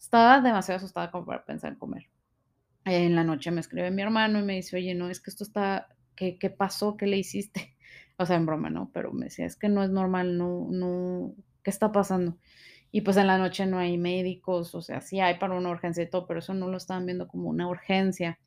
Estaba 0.00 0.40
demasiado 0.40 0.78
asustada 0.78 1.10
como 1.10 1.26
para 1.26 1.44
pensar 1.44 1.72
en 1.72 1.78
comer. 1.78 2.08
En 2.84 3.16
la 3.16 3.24
noche 3.24 3.50
me 3.52 3.60
escribe 3.60 3.90
mi 3.92 4.02
hermano 4.02 4.40
y 4.40 4.44
me 4.44 4.54
dice: 4.56 4.76
"Oye, 4.76 4.94
no, 4.94 5.10
es 5.10 5.20
que 5.20 5.30
esto 5.30 5.44
está, 5.44 5.88
¿qué 6.16 6.38
qué 6.38 6.50
pasó? 6.50 6.96
¿Qué 6.96 7.06
le 7.06 7.18
hiciste?". 7.18 7.76
O 8.18 8.26
sea, 8.26 8.36
en 8.36 8.46
broma, 8.46 8.70
¿no? 8.70 8.90
Pero 8.94 9.12
me 9.12 9.26
decía: 9.26 9.46
"Es 9.46 9.56
que 9.56 9.68
no 9.70 9.82
es 9.84 9.90
normal, 9.90 10.38
no 10.38 10.68
no, 10.70 11.34
¿qué 11.64 11.70
está 11.70 11.92
pasando?". 11.92 12.38
Y, 12.92 13.02
pues, 13.02 13.16
en 13.18 13.26
la 13.28 13.38
noche 13.38 13.66
no 13.66 13.78
hay 13.78 13.98
médicos, 13.98 14.74
o 14.76 14.82
sea, 14.82 15.00
sí 15.02 15.20
hay 15.20 15.38
para 15.38 15.56
una 15.56 15.70
urgencia 15.70 16.02
y 16.04 16.10
todo, 16.10 16.26
pero 16.28 16.40
eso 16.40 16.54
no 16.54 16.68
lo 16.70 16.76
estaban 16.78 17.06
viendo 17.06 17.28
como 17.28 17.50
una 17.50 17.68
urgencia. 17.68 18.38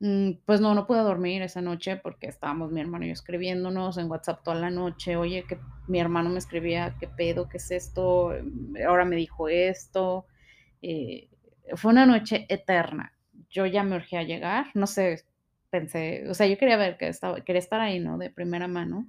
Mm, 0.00 0.32
pues 0.46 0.60
no, 0.60 0.74
no 0.74 0.86
pude 0.86 1.00
dormir 1.00 1.42
esa 1.42 1.60
noche 1.60 1.96
porque 1.96 2.28
estábamos 2.28 2.70
mi 2.70 2.80
hermano 2.80 3.04
y 3.04 3.08
yo 3.08 3.12
escribiéndonos 3.14 3.98
en 3.98 4.08
WhatsApp 4.10 4.42
toda 4.44 4.56
la 4.56 4.70
noche. 4.70 5.16
Oye, 5.16 5.44
que 5.48 5.58
mi 5.88 5.98
hermano 6.00 6.30
me 6.30 6.38
escribía: 6.38 6.96
"¿Qué 7.00 7.08
pedo? 7.08 7.48
¿Qué 7.48 7.56
es 7.58 7.70
esto? 7.72 8.32
Mm, 8.42 8.76
ahora 8.86 9.04
me 9.04 9.16
dijo 9.16 9.48
esto". 9.48 10.26
Eh, 10.82 11.28
fue 11.76 11.90
una 11.92 12.06
noche 12.06 12.46
eterna. 12.48 13.12
Yo 13.50 13.66
ya 13.66 13.82
me 13.82 13.96
urgía 13.96 14.22
llegar, 14.22 14.66
no 14.74 14.86
sé, 14.86 15.24
pensé, 15.70 16.28
o 16.30 16.34
sea, 16.34 16.46
yo 16.46 16.58
quería 16.58 16.76
ver 16.76 16.96
que 16.98 17.08
estaba 17.08 17.40
quería 17.42 17.60
estar 17.60 17.80
ahí, 17.80 17.98
¿no? 18.00 18.18
De 18.18 18.30
primera 18.30 18.68
mano. 18.68 19.08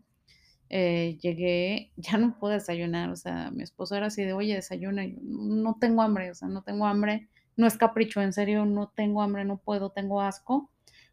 Eh, 0.70 1.18
llegué, 1.22 1.92
ya 1.98 2.18
no 2.18 2.38
pude 2.40 2.54
desayunar, 2.56 3.10
o 3.10 3.16
sea, 3.16 3.52
mi 3.52 3.64
esposo 3.64 3.96
era 3.96 4.08
así 4.08 4.24
de: 4.24 4.34
"Oye, 4.34 4.56
desayuna", 4.56 5.06
yo: 5.06 5.18
"No 5.22 5.78
tengo 5.80 6.02
hambre, 6.02 6.32
o 6.32 6.36
sea, 6.36 6.48
no 6.48 6.64
tengo 6.64 6.86
hambre, 6.86 7.28
no 7.58 7.68
es 7.68 7.78
capricho, 7.78 8.22
en 8.22 8.34
serio, 8.34 8.66
no 8.66 8.90
tengo 8.96 9.22
hambre, 9.22 9.46
no 9.46 9.58
puedo, 9.58 9.92
tengo 9.92 10.22
asco". 10.22 10.70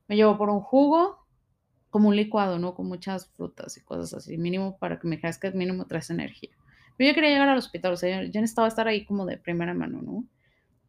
Me 0.08 0.16
llevó 0.16 0.38
por 0.38 0.50
un 0.50 0.60
jugo, 0.60 1.26
como 1.90 2.08
un 2.08 2.16
licuado, 2.16 2.58
¿no? 2.58 2.74
Con 2.74 2.86
muchas 2.86 3.28
frutas 3.30 3.76
y 3.76 3.84
cosas 3.84 4.14
así, 4.14 4.38
mínimo 4.38 4.78
para 4.78 4.98
que 4.98 5.08
me 5.08 5.20
que 5.20 5.50
mínimo 5.52 5.86
traes 5.86 6.10
energía. 6.10 6.50
Pero 6.96 7.10
yo 7.10 7.14
quería 7.14 7.30
llegar 7.30 7.48
al 7.48 7.58
hospital, 7.58 7.92
o 7.92 7.96
sea, 7.96 8.22
yo 8.22 8.30
yo 8.30 8.40
necesitaba 8.40 8.68
estar 8.68 8.88
ahí 8.88 9.04
como 9.04 9.26
de 9.26 9.38
primera 9.38 9.74
mano, 9.74 10.02
¿no? 10.02 10.24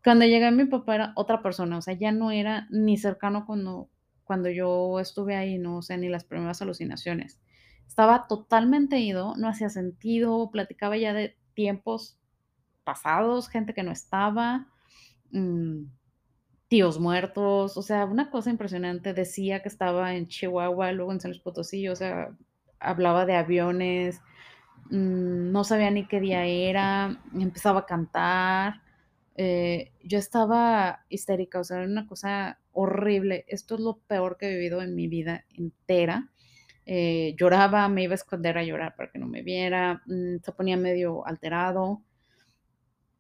Cuando 0.04 0.26
llegué, 0.26 0.52
mi 0.52 0.66
papá 0.66 0.96
era 0.96 1.14
otra 1.16 1.42
persona, 1.42 1.78
o 1.78 1.82
sea, 1.82 1.94
ya 1.94 2.12
no 2.12 2.32
era 2.32 2.68
ni 2.72 2.98
cercano 2.98 3.46
cuando 3.46 3.90
cuando 4.28 4.50
yo 4.50 5.00
estuve 5.00 5.36
ahí, 5.36 5.58
¿no? 5.58 5.78
O 5.78 5.98
ni 5.98 6.10
las 6.10 6.26
primeras 6.26 6.62
alucinaciones. 6.62 7.40
Estaba 7.88 8.28
totalmente 8.28 9.00
ido, 9.00 9.36
no 9.38 9.48
hacía 9.48 9.70
sentido, 9.70 10.52
platicaba 10.52 10.98
ya 10.98 11.14
de 11.14 11.38
tiempos 11.54 12.20
pasados, 12.84 13.48
gente 13.48 13.74
que 13.74 13.84
no 13.84 13.92
estaba, 13.92 14.68
mm, 15.32 15.86
tíos 16.68 17.00
muertos, 17.00 17.78
o 17.78 17.82
sea, 17.82 18.06
una 18.06 18.30
cosa 18.30 18.50
impresionante. 18.50 19.14
Decía 19.14 19.62
que 19.62 19.70
estaba 19.70 20.16
en 20.16 20.28
Chihuahua, 20.28 20.92
luego 20.92 21.12
en 21.14 21.22
San 21.22 21.32
Luis 21.32 21.42
Potosí, 21.42 21.88
o 21.90 21.96
sea, 21.96 22.36
hablaba 22.80 23.26
de 23.26 23.36
aviones, 23.36 24.22
mm, 24.90 25.52
no 25.52 25.64
sabía 25.64 25.92
ni 25.92 26.08
qué 26.08 26.20
día 26.20 26.46
era, 26.46 27.22
empezaba 27.34 27.82
a 27.82 27.86
cantar, 27.86 28.82
eh, 29.36 29.92
yo 30.04 30.18
estaba 30.20 31.06
histérica, 31.10 31.60
o 31.60 31.64
sea, 31.64 31.78
era 31.78 31.88
una 31.88 32.08
cosa 32.08 32.60
horrible. 32.74 33.46
Esto 33.48 33.76
es 33.76 33.82
lo 33.82 33.98
peor 34.08 34.38
que 34.38 34.48
he 34.48 34.56
vivido 34.56 34.82
en 34.82 34.96
mi 34.96 35.08
vida 35.08 35.46
entera. 35.56 36.32
Eh, 36.86 37.36
lloraba, 37.38 37.88
me 37.90 38.04
iba 38.04 38.14
a 38.14 38.16
esconder 38.16 38.58
a 38.58 38.64
llorar 38.64 38.96
para 38.96 39.12
que 39.12 39.20
no 39.20 39.28
me 39.28 39.44
viera, 39.44 40.02
mm, 40.08 40.38
se 40.44 40.52
ponía 40.54 40.78
medio 40.78 41.26
alterado. 41.28 42.02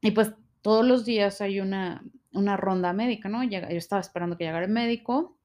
Y, 0.02 0.12
pues, 0.12 0.34
todos 0.62 0.86
los 0.86 1.06
días 1.06 1.42
hay 1.42 1.60
una 1.60 2.04
una 2.38 2.58
ronda 2.58 2.94
médica, 2.94 3.30
¿no? 3.30 3.44
Llega 3.44 3.70
yo 3.72 3.78
estaba 3.78 4.02
esperando 4.02 4.38
que 4.38 4.46
llegara 4.46 4.66
el 4.66 4.72
médico, 4.72 5.38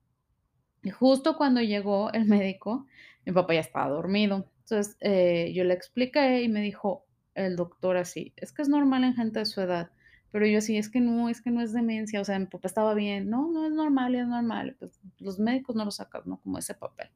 y 0.83 0.91
justo 0.91 1.37
cuando 1.39 1.61
llegó 1.63 2.13
el 2.13 2.27
médico, 2.27 2.87
mi 3.27 3.33
papá 3.33 3.55
ya 3.55 3.61
estaba 3.61 3.89
dormido. 3.91 4.49
Entonces, 4.65 4.97
eh, 5.01 5.53
yo 5.55 5.65
le 5.65 5.75
expliqué 5.75 6.43
y 6.43 6.49
me 6.49 6.63
dijo 6.63 7.07
el 7.35 7.57
doctor 7.57 7.97
así: 7.99 8.33
"Es 8.37 8.53
que 8.53 8.63
es 8.63 8.69
normal 8.71 9.05
en 9.05 9.15
gente 9.17 9.41
de 9.41 9.47
su 9.47 9.61
edad", 9.63 9.91
pero 10.33 10.47
yo 10.47 10.59
así: 10.59 10.79
"Es 10.79 10.91
que 10.91 11.01
no, 11.01 11.29
es 11.31 11.43
que 11.43 11.51
no 11.53 11.63
es 11.63 11.73
demencia", 11.75 12.21
o 12.21 12.25
sea, 12.25 12.39
mi 12.39 12.47
papá 12.47 12.69
estaba 12.69 12.95
bien. 12.95 13.31
"No, 13.31 13.51
no, 13.53 13.67
es 13.67 13.73
normal, 13.73 14.15
es 14.17 14.27
normal", 14.29 14.77
pues, 14.81 15.01
los 15.21 15.39
médicos 15.41 15.77
no 15.77 15.85
lo 15.87 15.91
sacan, 15.93 16.23
¿no? 16.27 16.39
Como 16.41 16.59
ese 16.59 16.75
papel. 16.75 17.09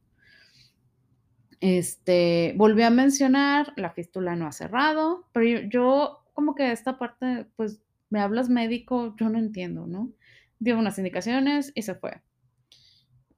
Este, 1.60 2.52
volvió 2.56 2.86
a 2.86 2.90
mencionar, 2.90 3.72
la 3.76 3.90
fístula 3.90 4.36
no 4.36 4.46
ha 4.46 4.52
cerrado, 4.52 5.24
pero 5.32 5.46
yo 5.46 5.68
yo 5.70 6.22
como 6.34 6.54
que 6.54 6.70
esta 6.70 6.98
parte, 6.98 7.46
pues, 7.56 7.80
me 8.16 8.22
hablas 8.22 8.48
médico, 8.48 9.14
yo 9.18 9.28
no 9.28 9.38
entiendo, 9.38 9.86
¿no? 9.86 10.12
Dio 10.58 10.78
unas 10.78 10.98
indicaciones 10.98 11.72
y 11.74 11.82
se 11.82 11.94
fue. 11.94 12.22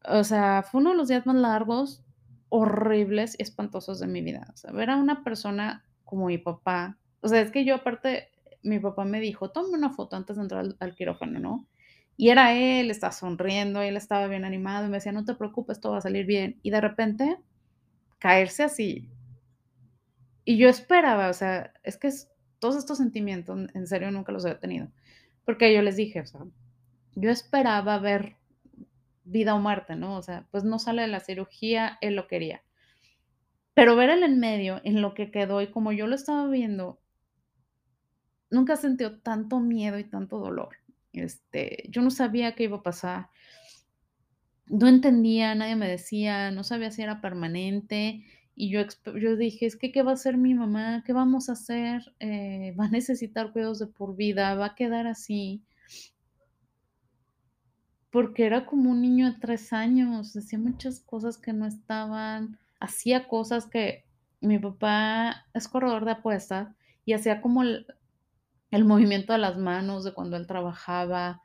O 0.04 0.24
sea, 0.24 0.62
fue 0.62 0.80
uno 0.80 0.90
de 0.90 0.96
los 0.96 1.08
días 1.08 1.26
más 1.26 1.36
largos, 1.36 2.04
horribles 2.48 3.34
y 3.38 3.42
espantosos 3.42 4.00
de 4.00 4.06
mi 4.06 4.22
vida. 4.22 4.46
O 4.54 4.56
sea, 4.56 4.72
ver 4.72 4.90
a 4.90 4.96
una 4.96 5.22
persona 5.24 5.84
como 6.04 6.26
mi 6.26 6.38
papá, 6.38 6.98
o 7.20 7.28
sea, 7.28 7.40
es 7.40 7.50
que 7.50 7.64
yo 7.64 7.74
aparte, 7.74 8.30
mi 8.62 8.78
papá 8.78 9.04
me 9.04 9.20
dijo: 9.20 9.50
"Toma 9.50 9.76
una 9.76 9.90
foto 9.90 10.16
antes 10.16 10.36
de 10.36 10.42
entrar 10.42 10.60
al 10.60 10.76
al 10.80 10.94
quirófano", 10.94 11.38
¿no? 11.40 11.66
Y 12.16 12.30
era 12.30 12.54
él, 12.54 12.90
estaba 12.90 13.12
sonriendo, 13.12 13.82
él 13.82 13.96
estaba 13.96 14.26
bien 14.28 14.44
animado 14.44 14.86
y 14.86 14.90
me 14.90 14.96
decía: 14.98 15.12
"No 15.12 15.24
te 15.24 15.34
preocupes, 15.34 15.80
todo 15.80 15.92
va 15.92 15.98
a 15.98 16.00
salir 16.02 16.26
bien". 16.26 16.58
Y 16.62 16.70
de 16.70 16.80
repente, 16.80 17.38
caerse 18.20 18.64
así. 18.64 19.10
Y 20.44 20.56
yo 20.56 20.68
esperaba, 20.68 21.28
o 21.28 21.32
sea, 21.34 21.72
es 21.82 21.96
que 21.98 22.08
es 22.08 22.30
todos 22.58 22.76
estos 22.76 22.98
sentimientos, 22.98 23.68
en 23.74 23.86
serio, 23.86 24.10
nunca 24.10 24.32
los 24.32 24.44
había 24.44 24.60
tenido, 24.60 24.88
porque 25.44 25.74
yo 25.74 25.82
les 25.82 25.96
dije, 25.96 26.20
o 26.20 26.26
sea, 26.26 26.40
yo 27.14 27.30
esperaba 27.30 27.98
ver 27.98 28.36
vida 29.24 29.54
o 29.54 29.60
muerte, 29.60 29.96
¿no? 29.96 30.16
O 30.16 30.22
sea, 30.22 30.46
pues 30.50 30.64
no 30.64 30.78
sale 30.78 31.02
de 31.02 31.08
la 31.08 31.20
cirugía, 31.20 31.98
él 32.00 32.14
lo 32.14 32.26
quería. 32.26 32.62
Pero 33.74 33.94
ver 33.94 34.10
el 34.10 34.22
en 34.22 34.40
medio, 34.40 34.80
en 34.84 35.02
lo 35.02 35.14
que 35.14 35.30
quedó 35.30 35.60
y 35.62 35.70
como 35.70 35.92
yo 35.92 36.06
lo 36.06 36.14
estaba 36.14 36.48
viendo 36.48 37.00
nunca 38.50 38.76
sentió 38.76 39.20
tanto 39.20 39.60
miedo 39.60 39.98
y 39.98 40.04
tanto 40.04 40.38
dolor. 40.38 40.76
Este, 41.12 41.84
yo 41.88 42.02
no 42.02 42.10
sabía 42.10 42.54
qué 42.54 42.64
iba 42.64 42.78
a 42.78 42.82
pasar. 42.82 43.28
No 44.66 44.86
entendía, 44.86 45.54
nadie 45.54 45.76
me 45.76 45.88
decía, 45.88 46.50
no 46.50 46.64
sabía 46.64 46.90
si 46.90 47.02
era 47.02 47.20
permanente. 47.20 48.24
Y 48.60 48.70
yo, 48.70 48.80
yo 49.14 49.36
dije, 49.36 49.66
es 49.66 49.76
que, 49.76 49.92
¿qué 49.92 50.02
va 50.02 50.10
a 50.10 50.14
hacer 50.14 50.36
mi 50.36 50.52
mamá? 50.52 51.04
¿Qué 51.06 51.12
vamos 51.12 51.48
a 51.48 51.52
hacer? 51.52 52.12
Eh, 52.18 52.74
va 52.78 52.86
a 52.86 52.90
necesitar 52.90 53.52
cuidados 53.52 53.78
de 53.78 53.86
por 53.86 54.16
vida, 54.16 54.52
va 54.56 54.66
a 54.66 54.74
quedar 54.74 55.06
así. 55.06 55.62
Porque 58.10 58.46
era 58.46 58.66
como 58.66 58.90
un 58.90 59.00
niño 59.00 59.30
de 59.30 59.38
tres 59.38 59.72
años, 59.72 60.36
hacía 60.36 60.58
muchas 60.58 60.98
cosas 60.98 61.38
que 61.38 61.52
no 61.52 61.66
estaban, 61.66 62.58
hacía 62.80 63.28
cosas 63.28 63.66
que 63.66 64.04
mi 64.40 64.58
papá 64.58 65.46
es 65.54 65.68
corredor 65.68 66.04
de 66.04 66.12
apuestas 66.12 66.74
y 67.04 67.12
hacía 67.12 67.40
como 67.40 67.62
el, 67.62 67.86
movimiento 68.72 69.34
de 69.34 69.38
las 69.38 69.56
manos 69.56 70.02
de 70.02 70.14
cuando 70.14 70.36
él 70.36 70.48
trabajaba. 70.48 71.42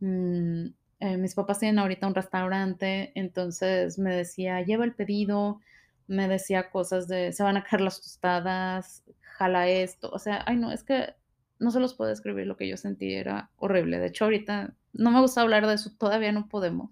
Mm, 0.00 0.66
eh, 1.00 1.16
mis 1.16 1.34
papás 1.34 1.60
tienen 1.60 1.78
ahorita 1.78 2.06
un 2.06 2.14
restaurante, 2.14 3.12
entonces 3.14 3.98
me 3.98 4.14
decía, 4.14 4.60
lleva 4.60 4.84
el 4.84 4.94
pedido, 4.94 5.62
me 6.06 6.28
decía 6.28 6.70
cosas 6.70 7.08
de, 7.08 7.32
se 7.32 7.42
van 7.42 7.56
a 7.56 7.64
caer 7.64 7.80
las 7.80 8.00
tostadas, 8.00 9.04
jala 9.22 9.68
esto, 9.68 10.10
o 10.10 10.18
sea, 10.18 10.42
ay 10.46 10.56
no, 10.56 10.70
es 10.70 10.84
que 10.84 11.14
no 11.58 11.70
se 11.70 11.80
los 11.80 11.94
puedo 11.94 12.10
describir 12.10 12.46
lo 12.46 12.56
que 12.56 12.68
yo 12.68 12.76
sentí, 12.76 13.14
era 13.14 13.50
horrible. 13.56 13.98
De 13.98 14.06
hecho, 14.06 14.24
ahorita 14.24 14.74
no 14.92 15.10
me 15.10 15.20
gusta 15.20 15.40
hablar 15.40 15.66
de 15.66 15.74
eso, 15.74 15.90
todavía 15.98 16.32
no 16.32 16.48
podemos. 16.48 16.90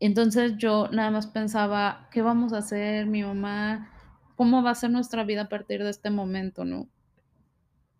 Entonces 0.00 0.56
yo 0.58 0.88
nada 0.92 1.10
más 1.10 1.26
pensaba, 1.26 2.08
¿qué 2.12 2.22
vamos 2.22 2.52
a 2.52 2.58
hacer, 2.58 3.06
mi 3.06 3.22
mamá? 3.22 3.90
¿Cómo 4.36 4.62
va 4.62 4.70
a 4.70 4.76
ser 4.76 4.90
nuestra 4.90 5.24
vida 5.24 5.42
a 5.42 5.48
partir 5.48 5.82
de 5.82 5.90
este 5.90 6.10
momento, 6.10 6.64
no? 6.64 6.88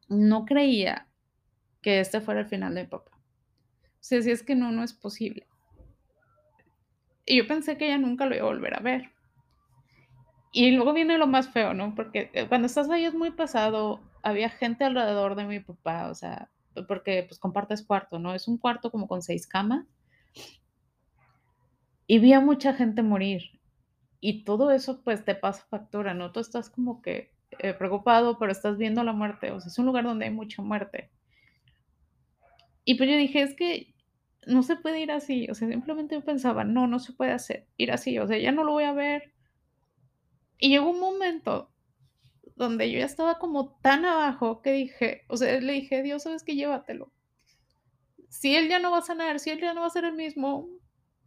No 0.08 0.44
creía 0.44 1.08
que 1.82 2.00
este 2.00 2.20
fuera 2.20 2.40
el 2.40 2.46
final 2.46 2.74
de 2.74 2.82
mi 2.82 2.88
papá. 2.88 3.10
O 3.14 4.00
sea, 4.00 4.22
si 4.22 4.30
es 4.30 4.42
que 4.42 4.54
no, 4.54 4.70
no 4.70 4.84
es 4.84 4.92
posible. 4.92 5.46
Y 7.26 7.36
yo 7.36 7.46
pensé 7.46 7.76
que 7.76 7.86
ella 7.86 7.98
nunca 7.98 8.26
lo 8.26 8.36
iba 8.36 8.44
a 8.44 8.48
volver 8.48 8.74
a 8.74 8.80
ver. 8.80 9.10
Y 10.52 10.70
luego 10.72 10.92
viene 10.92 11.18
lo 11.18 11.26
más 11.26 11.48
feo, 11.50 11.74
¿no? 11.74 11.94
Porque 11.94 12.30
eh, 12.32 12.46
cuando 12.48 12.66
estás 12.66 12.88
ahí 12.90 13.04
es 13.04 13.14
muy 13.14 13.30
pesado. 13.30 14.00
Había 14.22 14.50
gente 14.50 14.84
alrededor 14.84 15.36
de 15.36 15.44
mi 15.44 15.60
papá, 15.60 16.08
o 16.10 16.14
sea, 16.14 16.50
porque 16.88 17.24
pues 17.28 17.38
compartes 17.38 17.84
cuarto, 17.84 18.18
¿no? 18.18 18.34
Es 18.34 18.48
un 18.48 18.58
cuarto 18.58 18.90
como 18.90 19.06
con 19.06 19.22
seis 19.22 19.46
camas. 19.46 19.86
Y 22.06 22.18
vi 22.18 22.32
a 22.32 22.40
mucha 22.40 22.74
gente 22.74 23.02
morir. 23.02 23.42
Y 24.20 24.44
todo 24.44 24.70
eso 24.72 25.02
pues 25.02 25.24
te 25.24 25.34
pasa 25.34 25.66
factura, 25.70 26.14
¿no? 26.14 26.32
Tú 26.32 26.40
estás 26.40 26.70
como 26.70 27.02
que 27.02 27.30
eh, 27.58 27.74
preocupado, 27.74 28.38
pero 28.38 28.50
estás 28.52 28.76
viendo 28.78 29.04
la 29.04 29.12
muerte. 29.12 29.52
O 29.52 29.60
sea, 29.60 29.68
es 29.68 29.78
un 29.78 29.86
lugar 29.86 30.04
donde 30.04 30.24
hay 30.26 30.32
mucha 30.32 30.62
muerte. 30.62 31.10
Y 32.84 32.94
pues 32.94 33.08
yo 33.10 33.16
dije, 33.16 33.42
es 33.42 33.54
que 33.54 33.94
no 34.46 34.62
se 34.62 34.76
puede 34.76 35.00
ir 35.00 35.12
así. 35.12 35.46
O 35.50 35.54
sea, 35.54 35.68
simplemente 35.68 36.14
yo 36.14 36.24
pensaba, 36.24 36.64
no, 36.64 36.86
no 36.86 36.98
se 36.98 37.12
puede 37.12 37.32
hacer, 37.32 37.66
ir 37.76 37.92
así. 37.92 38.18
O 38.18 38.26
sea, 38.26 38.38
ya 38.38 38.50
no 38.52 38.64
lo 38.64 38.72
voy 38.72 38.84
a 38.84 38.92
ver. 38.92 39.32
Y 40.58 40.70
llegó 40.70 40.90
un 40.90 41.00
momento 41.00 41.70
donde 42.56 42.90
yo 42.90 42.98
ya 42.98 43.06
estaba 43.06 43.38
como 43.38 43.78
tan 43.80 44.04
abajo 44.04 44.60
que 44.62 44.72
dije, 44.72 45.24
o 45.28 45.36
sea, 45.36 45.60
le 45.60 45.72
dije, 45.72 46.02
Dios, 46.02 46.24
sabes 46.24 46.42
que 46.42 46.56
llévatelo. 46.56 47.12
Si 48.28 48.56
él 48.56 48.68
ya 48.68 48.80
no 48.80 48.90
va 48.90 48.98
a 48.98 49.02
sanar, 49.02 49.38
si 49.38 49.50
él 49.50 49.60
ya 49.60 49.72
no 49.72 49.82
va 49.82 49.86
a 49.86 49.90
ser 49.90 50.04
el 50.04 50.14
mismo, 50.14 50.68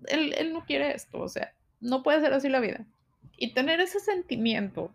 él, 0.07 0.33
él 0.37 0.53
no 0.53 0.65
quiere 0.65 0.93
esto, 0.93 1.19
o 1.19 1.29
sea, 1.29 1.55
no 1.79 2.03
puede 2.03 2.21
ser 2.21 2.33
así 2.33 2.49
la 2.49 2.59
vida. 2.59 2.85
Y 3.37 3.53
tener 3.53 3.79
ese 3.79 3.99
sentimiento, 3.99 4.93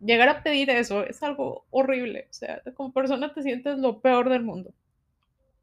llegar 0.00 0.28
a 0.28 0.42
pedir 0.42 0.68
eso, 0.70 1.04
es 1.04 1.22
algo 1.22 1.66
horrible, 1.70 2.26
o 2.28 2.32
sea, 2.32 2.60
como 2.74 2.92
persona 2.92 3.32
te 3.32 3.42
sientes 3.42 3.78
lo 3.78 4.00
peor 4.00 4.28
del 4.28 4.42
mundo. 4.42 4.74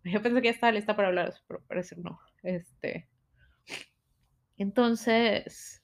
Yo 0.04 0.22
pensé 0.22 0.42
que 0.42 0.48
ya 0.48 0.54
estaba 0.54 0.72
lista 0.72 0.96
para 0.96 1.10
hablar 1.10 1.34
pero 1.48 1.62
parece 1.68 1.96
no. 1.98 2.20
Este. 2.44 3.08
Entonces, 4.58 5.84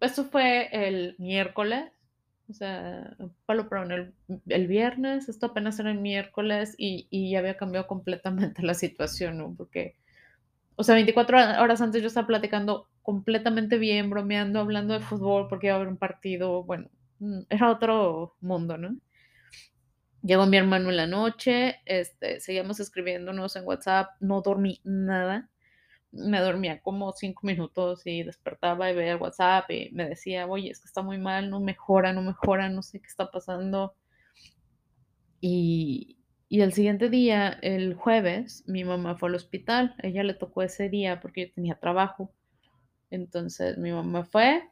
eso 0.00 0.24
fue 0.24 0.68
el 0.72 1.14
miércoles. 1.18 1.92
O 2.48 2.52
sea, 2.52 3.16
el, 3.48 4.14
el, 4.48 4.66
viernes, 4.66 5.28
esto 5.28 5.46
apenas 5.46 5.78
era 5.78 5.92
el 5.92 5.98
miércoles 5.98 6.74
y, 6.76 7.06
y, 7.08 7.30
ya 7.30 7.38
había 7.38 7.56
cambiado 7.56 7.86
completamente 7.86 8.62
la 8.62 8.74
situación, 8.74 9.38
¿no? 9.38 9.54
Porque, 9.56 9.96
o 10.74 10.82
sea, 10.82 10.96
24 10.96 11.38
horas 11.62 11.80
antes 11.80 12.02
yo 12.02 12.08
estaba 12.08 12.26
platicando 12.26 12.88
completamente 13.02 13.78
bien, 13.78 14.10
bromeando, 14.10 14.58
hablando 14.60 14.94
de 14.94 15.00
fútbol 15.00 15.46
porque 15.48 15.68
iba 15.68 15.74
a 15.74 15.76
haber 15.76 15.88
un 15.88 15.96
partido, 15.96 16.64
bueno, 16.64 16.88
mm, 17.20 17.42
era 17.50 17.70
otro 17.70 18.34
mundo, 18.40 18.76
¿no? 18.76 18.96
Llegó 20.22 20.46
mi 20.46 20.56
hermano 20.56 20.90
en 20.90 20.96
la 20.96 21.06
noche, 21.06 21.76
este, 21.86 22.40
seguíamos 22.40 22.80
escribiéndonos 22.80 23.54
en 23.56 23.64
WhatsApp, 23.64 24.10
no 24.20 24.42
dormí 24.42 24.80
nada 24.84 25.48
me 26.12 26.40
dormía 26.40 26.80
como 26.80 27.12
cinco 27.12 27.46
minutos 27.46 28.02
y 28.04 28.22
despertaba 28.22 28.90
y 28.90 28.94
veía 28.94 29.16
WhatsApp 29.16 29.70
y 29.70 29.90
me 29.92 30.08
decía, 30.08 30.46
oye, 30.46 30.70
es 30.70 30.80
que 30.80 30.86
está 30.86 31.02
muy 31.02 31.18
mal, 31.18 31.50
no 31.50 31.60
mejora, 31.60 32.12
no 32.12 32.22
mejora, 32.22 32.68
no 32.68 32.82
sé 32.82 33.00
qué 33.00 33.06
está 33.06 33.30
pasando. 33.30 33.94
Y, 35.40 36.18
y 36.48 36.60
el 36.62 36.72
siguiente 36.72 37.08
día, 37.08 37.58
el 37.62 37.94
jueves, 37.94 38.64
mi 38.66 38.84
mamá 38.84 39.16
fue 39.16 39.28
al 39.28 39.36
hospital. 39.36 39.94
Ella 40.02 40.24
le 40.24 40.34
tocó 40.34 40.62
ese 40.62 40.88
día 40.88 41.20
porque 41.20 41.46
yo 41.46 41.52
tenía 41.54 41.78
trabajo. 41.78 42.32
Entonces 43.10 43.78
mi 43.78 43.92
mamá 43.92 44.24
fue. 44.24 44.68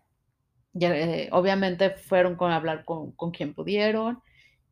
Eh, 0.80 1.28
obviamente 1.32 1.90
fueron 1.90 2.36
con 2.36 2.52
hablar 2.52 2.84
con, 2.84 3.12
con 3.12 3.30
quien 3.30 3.54
pudieron. 3.54 4.20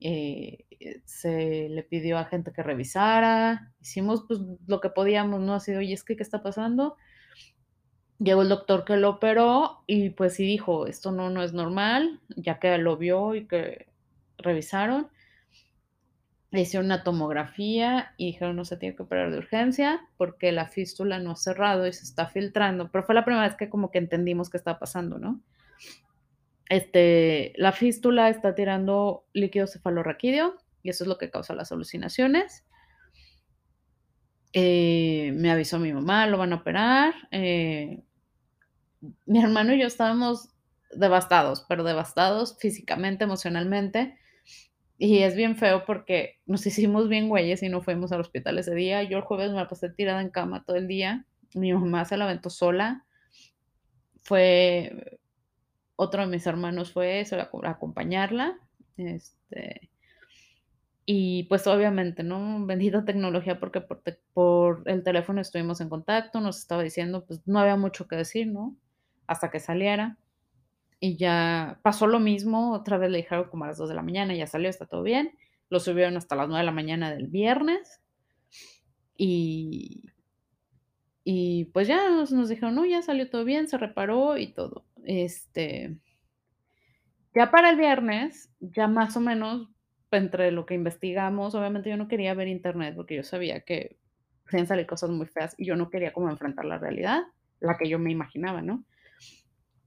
Eh, 0.01 0.67
se 1.05 1.69
le 1.69 1.83
pidió 1.83 2.19
a 2.19 2.27
gente 2.27 2.53
que 2.53 2.63
revisara, 2.63 3.73
hicimos 3.81 4.25
pues 4.27 4.41
lo 4.67 4.81
que 4.81 4.91
podíamos, 4.91 5.41
¿no? 5.41 5.55
Así, 5.55 5.75
oye, 5.75 5.95
es 5.95 6.05
que, 6.05 6.17
¿qué 6.17 6.23
está 6.23 6.43
pasando? 6.43 6.97
Llegó 8.19 8.43
el 8.43 8.49
doctor 8.49 8.85
que 8.85 8.97
lo 8.97 9.11
operó 9.11 9.83
y 9.87 10.11
pues 10.11 10.35
sí 10.35 10.45
dijo, 10.45 10.87
esto 10.87 11.13
no, 11.13 11.31
no 11.31 11.43
es 11.43 11.53
normal, 11.53 12.21
ya 12.37 12.59
que 12.59 12.77
lo 12.79 12.97
vio 12.97 13.35
y 13.35 13.47
que 13.47 13.89
revisaron. 14.39 15.09
Le 16.51 16.61
hicieron 16.63 16.87
una 16.87 17.03
tomografía 17.03 18.15
y 18.17 18.27
dijeron 18.27 18.57
no 18.57 18.65
se 18.65 18.77
tiene 18.77 18.97
que 18.97 19.03
operar 19.03 19.31
de 19.31 19.39
urgencia 19.39 20.01
porque 20.17 20.53
la 20.53 20.69
fístula 20.69 21.19
no 21.19 21.33
ha 21.33 21.37
cerrado 21.37 21.87
y 21.87 21.93
se 21.93 22.05
está 22.05 22.27
filtrando. 22.27 22.91
Pero 22.91 23.05
fue 23.05 23.15
la 23.15 23.25
primera 23.25 23.47
vez 23.47 23.57
que 23.57 23.69
como 23.69 23.91
que 23.91 23.99
entendimos 23.99 24.49
qué 24.49 24.57
estaba 24.57 24.79
pasando, 24.79 25.19
¿no? 25.19 25.41
Este, 26.69 27.53
la 27.57 27.73
fístula 27.73 28.29
está 28.29 28.55
tirando 28.55 29.27
líquido 29.33 29.67
cefalorraquídeo 29.67 30.57
y 30.83 30.91
eso 30.91 31.05
es 31.05 31.09
lo 31.09 31.19
que 31.19 31.31
causa 31.31 31.55
las 31.55 31.73
alucinaciones. 31.73 32.65
Eh, 34.53 35.33
me 35.35 35.51
avisó 35.51 35.79
mi 35.79 35.93
mamá, 35.93 36.27
lo 36.27 36.39
van 36.39 36.53
a 36.53 36.57
operar. 36.57 37.15
Eh, 37.31 38.03
mi 39.27 39.43
hermano 39.43 39.75
y 39.75 39.81
yo 39.81 39.87
estábamos 39.87 40.49
devastados, 40.93 41.65
pero 41.69 41.85
devastados 41.85 42.57
físicamente, 42.59 43.25
emocionalmente. 43.25 44.19
Y 44.99 45.19
es 45.19 45.37
bien 45.37 45.57
feo 45.57 45.85
porque 45.85 46.41
nos 46.47 46.67
hicimos 46.67 47.09
bien 47.09 47.29
güeyes 47.29 47.63
y 47.63 47.69
no 47.69 47.83
fuimos 47.83 48.13
al 48.13 48.21
hospital 48.21 48.59
ese 48.59 48.75
día. 48.75 49.03
Yo 49.03 49.19
el 49.19 49.25
jueves 49.25 49.51
me 49.51 49.57
la 49.57 49.69
pasé 49.69 49.91
tirada 49.91 50.21
en 50.21 50.31
cama 50.31 50.65
todo 50.65 50.77
el 50.77 50.89
día. 50.89 51.27
Mi 51.55 51.73
mamá 51.73 52.05
se 52.05 52.17
la 52.17 52.25
aventó 52.25 52.51
sola. 52.51 53.05
Fue 54.23 55.21
otro 55.97 56.23
de 56.23 56.29
mis 56.29 56.47
hermanos 56.47 56.93
fue 56.93 57.21
eso, 57.21 57.37
acompañarla. 57.65 58.59
Este, 58.97 59.91
y 61.07 61.45
pues 61.45 61.67
obviamente, 61.67 62.23
¿no? 62.23 62.67
Bendita 62.67 63.05
tecnología 63.05 63.59
porque 63.59 63.81
por, 63.81 64.03
por, 64.35 64.83
el 64.87 65.03
teléfono 65.03 65.41
estuvimos 65.41 65.81
en 65.81 65.89
contacto, 65.89 66.41
nos 66.41 66.59
estaba 66.59 66.83
diciendo, 66.83 67.25
pues 67.25 67.41
no 67.47 67.61
había 67.61 67.77
mucho 67.77 68.07
que 68.09 68.17
decir, 68.17 68.49
¿no? 68.49 68.77
Hasta 69.27 69.51
que 69.51 69.61
saliera. 69.61 70.19
Y 70.99 71.17
ya 71.17 71.79
pasó 71.83 72.07
lo 72.07 72.21
mismo, 72.21 72.73
otra 72.73 72.99
vez 72.99 73.11
le 73.11 73.19
dijeron 73.19 73.49
como 73.51 73.65
a 73.65 73.69
las 73.69 73.79
2 73.79 73.89
de 73.91 73.95
la 73.95 74.03
mañana, 74.03 74.35
ya 74.35 74.47
salió, 74.47 74.69
está 74.69 74.87
todo 74.87 75.03
bien. 75.03 75.33
Lo 75.69 75.81
subieron 75.81 76.17
hasta 76.17 76.37
las 76.37 76.49
9 76.49 76.61
de 76.61 76.67
la 76.67 76.73
mañana 76.73 77.11
del 77.11 77.29
viernes. 77.29 78.01
Y, 79.17 80.05
y 81.23 81.67
pues 81.67 81.89
ya 81.89 82.11
nos, 82.11 82.33
nos 82.33 82.49
dijeron, 82.49 82.75
no, 82.75 82.85
ya 82.85 83.03
salió 83.03 83.29
todo 83.31 83.45
bien, 83.45 83.69
se 83.69 83.79
reparó 83.79 84.39
y 84.39 84.49
todo. 84.49 84.85
Este, 85.07 85.97
ya 87.33 87.51
para 87.51 87.71
el 87.71 87.77
viernes, 87.77 88.51
ya 88.61 88.89
más 88.89 89.17
o 89.17 89.21
menos 89.21 89.69
entre 90.11 90.51
lo 90.51 90.67
que 90.67 90.75
investigamos, 90.75 91.55
obviamente 91.55 91.91
yo 91.91 91.97
no 91.97 92.09
quería 92.09 92.35
ver 92.35 92.49
internet 92.49 92.95
porque 92.97 93.15
yo 93.17 93.23
sabía 93.23 93.61
que 93.61 93.99
podían 94.51 94.67
salir 94.67 94.87
cosas 94.87 95.11
muy 95.11 95.27
feas 95.27 95.55
y 95.59 95.67
yo 95.67 95.77
no 95.77 95.91
quería 95.91 96.13
como 96.13 96.31
enfrentar 96.31 96.65
la 96.65 96.79
realidad, 96.79 97.23
la 97.61 97.77
que 97.77 97.89
yo 97.89 97.99
me 97.99 98.11
imaginaba, 98.11 98.63
¿no? 98.63 98.85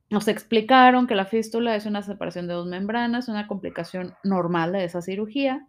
Nos 0.09 0.27
explicaron 0.27 1.05
que 1.05 1.15
la 1.15 1.25
fístula 1.25 1.75
es 1.75 1.85
una 1.85 2.01
separación 2.01 2.47
de 2.47 2.53
dos 2.53 2.67
membranas, 2.67 3.27
una 3.27 3.47
complicación 3.47 4.15
normal 4.23 4.71
de 4.71 4.85
esa 4.85 5.01
cirugía, 5.01 5.67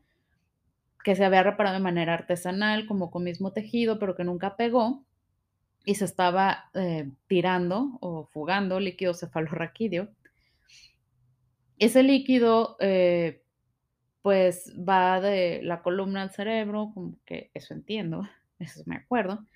que 1.03 1.17
se 1.17 1.25
había 1.25 1.43
reparado 1.43 1.77
de 1.77 1.83
manera 1.83 2.15
artesanal, 2.15 2.87
como 2.87 3.11
con 3.11 3.25
mismo 3.25 3.53
tejido, 3.53 3.99
pero 3.99 4.15
que 4.15 4.25
nunca 4.25 4.57
pegó, 4.57 5.05
y 5.85 5.95
se 5.95 6.05
estaba, 6.05 6.71
eh, 6.75 7.11
tirando 7.27 7.99
o 8.01 8.27
fugando 8.27 8.81
líquido 8.81 9.15
cefalorraquídeo. 9.15 10.09
Ese 11.79 12.03
líquido, 12.03 12.77
eh, 12.81 13.43
pues, 14.23 14.75
va 14.77 15.21
de 15.21 15.61
la 15.63 15.83
columna 15.83 16.23
al 16.23 16.31
cerebro, 16.31 16.91
como 16.95 17.17
que 17.25 17.51
eso 17.55 17.75
entiendo, 17.75 18.29
eso 18.59 18.83
me 18.87 18.97
acuerdo. 18.97 19.47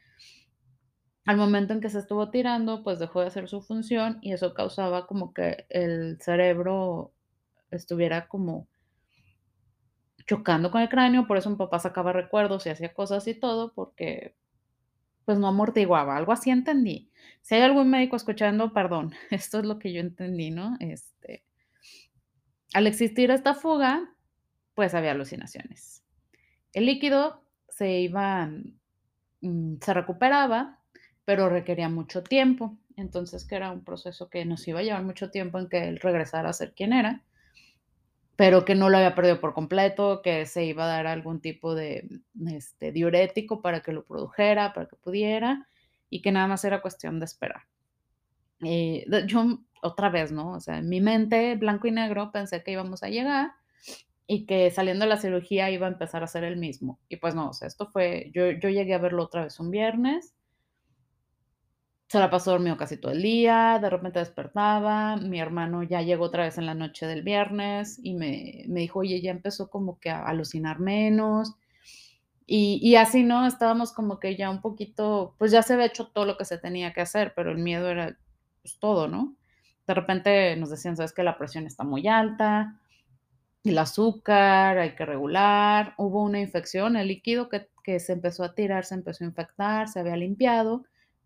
Al 1.26 1.36
momento 1.36 1.72
en 1.72 1.80
que 1.80 1.90
se 1.90 1.98
estuvo 1.98 2.30
tirando, 2.30 2.82
pues, 2.82 2.98
dejó 2.98 3.20
de 3.20 3.28
hacer 3.28 3.48
su 3.48 3.62
función 3.62 4.18
y 4.22 4.32
eso 4.32 4.54
causaba 4.54 5.06
como 5.06 5.32
que 5.32 5.66
el 5.70 6.18
cerebro 6.20 7.12
estuviera 7.70 8.28
como 8.28 8.68
chocando 10.26 10.70
con 10.70 10.80
el 10.80 10.88
cráneo, 10.88 11.26
por 11.26 11.36
eso 11.36 11.50
mi 11.50 11.56
papá 11.56 11.78
sacaba 11.78 12.12
recuerdos 12.12 12.66
y 12.66 12.70
hacía 12.70 12.94
cosas 12.94 13.26
y 13.28 13.34
todo, 13.34 13.72
porque, 13.74 14.34
pues, 15.24 15.38
no 15.38 15.48
amortiguaba, 15.48 16.16
algo 16.16 16.32
así 16.32 16.50
entendí. 16.50 17.10
Si 17.42 17.54
hay 17.54 17.62
algún 17.62 17.90
médico 17.90 18.16
escuchando, 18.16 18.72
perdón, 18.72 19.14
esto 19.30 19.58
es 19.58 19.64
lo 19.64 19.78
que 19.78 19.92
yo 19.92 20.00
entendí, 20.00 20.50
¿no? 20.50 20.76
Este, 20.80 21.44
al 22.72 22.86
existir 22.86 23.30
esta 23.30 23.54
fuga, 23.54 24.14
pues, 24.74 24.94
había 24.94 25.12
alucinaciones. 25.12 26.04
El 26.72 26.86
líquido 26.86 27.44
se 27.68 28.00
iba, 28.00 28.50
mm, 29.40 29.76
se 29.80 29.94
recuperaba, 29.94 30.80
pero 31.24 31.48
requería 31.48 31.88
mucho 31.88 32.22
tiempo. 32.22 32.76
Entonces, 32.96 33.44
que 33.44 33.56
era 33.56 33.72
un 33.72 33.84
proceso 33.84 34.28
que 34.30 34.44
nos 34.44 34.66
iba 34.68 34.80
a 34.80 34.82
llevar 34.82 35.02
mucho 35.02 35.30
tiempo 35.30 35.58
en 35.58 35.68
que 35.68 35.88
él 35.88 35.98
regresara 35.98 36.50
a 36.50 36.52
ser 36.52 36.74
quien 36.74 36.92
era, 36.92 37.22
pero 38.36 38.64
que 38.64 38.74
no 38.74 38.88
lo 38.88 38.96
había 38.96 39.14
perdido 39.14 39.40
por 39.40 39.54
completo, 39.54 40.20
que 40.22 40.46
se 40.46 40.64
iba 40.64 40.84
a 40.84 40.88
dar 40.88 41.06
algún 41.06 41.40
tipo 41.40 41.74
de, 41.74 42.08
este, 42.48 42.90
diurético 42.90 43.62
para 43.62 43.80
que 43.80 43.92
lo 43.92 44.04
produjera, 44.04 44.72
para 44.72 44.86
que 44.86 44.96
pudiera, 44.96 45.68
y 46.10 46.20
que 46.20 46.32
nada 46.32 46.46
más 46.46 46.64
era 46.64 46.82
cuestión 46.82 47.20
de 47.20 47.26
esperar. 47.26 47.62
Eh, 48.64 49.04
yo, 49.26 49.60
otra 49.82 50.08
vez, 50.08 50.32
¿no? 50.32 50.52
O 50.52 50.60
sea, 50.60 50.78
en 50.78 50.88
mi 50.88 51.00
mente, 51.00 51.54
blanco 51.56 51.86
y 51.86 51.92
negro, 51.92 52.32
pensé 52.32 52.62
que 52.62 52.72
íbamos 52.72 53.02
a 53.02 53.08
llegar 53.08 53.52
y 54.26 54.46
que 54.46 54.70
saliendo 54.70 55.04
de 55.04 55.10
la 55.10 55.18
cirugía 55.18 55.70
iba 55.70 55.86
a 55.86 55.90
empezar 55.90 56.22
a 56.22 56.28
ser 56.28 56.44
el 56.44 56.56
mismo. 56.56 56.98
Y 57.08 57.16
pues 57.16 57.34
no, 57.34 57.50
o 57.50 57.52
sea, 57.52 57.68
esto 57.68 57.86
fue, 57.86 58.30
yo, 58.34 58.50
yo 58.50 58.68
llegué 58.68 58.94
a 58.94 58.98
verlo 58.98 59.24
otra 59.24 59.44
vez 59.44 59.60
un 59.60 59.70
viernes 59.70 60.34
se 62.08 62.18
la 62.20 62.30
pasó 62.30 62.52
dormido 62.52 62.76
casi 62.76 62.96
todo 62.98 63.12
el 63.12 63.22
día, 63.22 63.78
de 63.80 63.90
repente 63.90 64.18
despertaba, 64.20 65.16
mi 65.16 65.40
hermano 65.40 65.82
ya 65.82 66.02
llegó 66.02 66.24
otra 66.26 66.44
vez 66.44 66.58
en 66.58 66.66
la 66.66 66.74
noche 66.74 67.06
del 67.06 67.22
viernes 67.22 67.98
y 68.02 68.14
me 68.14 68.64
me 68.68 68.80
dijo: 68.80 69.00
"Oye, 69.00 69.20
ya 69.22 69.30
empezó 69.32 69.70
como 69.70 69.98
que 70.00 70.10
a 70.10 70.24
alucinar 70.26 70.78
menos", 70.80 71.54
y 72.46 72.80
y 72.82 72.96
así, 72.96 73.24
¿no? 73.24 73.46
Estábamos 73.46 73.92
como 73.92 74.20
que 74.20 74.36
ya 74.36 74.50
un 74.50 74.60
poquito, 74.62 75.34
pues, 75.38 75.52
ya 75.52 75.62
se 75.62 75.74
había 75.74 75.86
hecho 75.86 76.08
todo 76.08 76.26
lo 76.26 76.36
que 76.38 76.44
se 76.46 76.58
tenía 76.58 76.92
que 76.94 77.00
hacer, 77.02 77.32
pero 77.36 77.52
el 77.52 77.58
miedo 77.58 77.88
era, 77.90 78.18
pues, 78.62 78.78
todo, 78.80 79.08
¿no? 79.08 79.36
De 79.86 79.94
repente 79.94 80.56
nos 80.56 80.70
decían: 80.70 80.96
"¿Sabes 80.96 81.12
qué? 81.14 81.22
La 81.24 81.38
presión 81.38 81.66
está 81.66 81.84
muy 81.84 82.08
alta, 82.08 82.80
el 83.64 83.78
azúcar 83.78 84.78
hay 84.78 84.94
que 84.96 85.06
regular". 85.06 85.94
Hubo 85.98 86.22
una 86.24 86.40
infección, 86.40 86.96
el 86.96 87.08
líquido 87.08 87.48
que 87.50 87.68
que 87.84 88.00
se 88.00 88.14
empezó 88.14 88.44
a 88.44 88.54
tirar 88.54 88.84
se 88.86 88.94
empezó 88.96 89.24
a 89.24 89.28
infectar, 89.28 89.88
se 89.88 90.00
había 90.00 90.16
limpiado, 90.16 90.84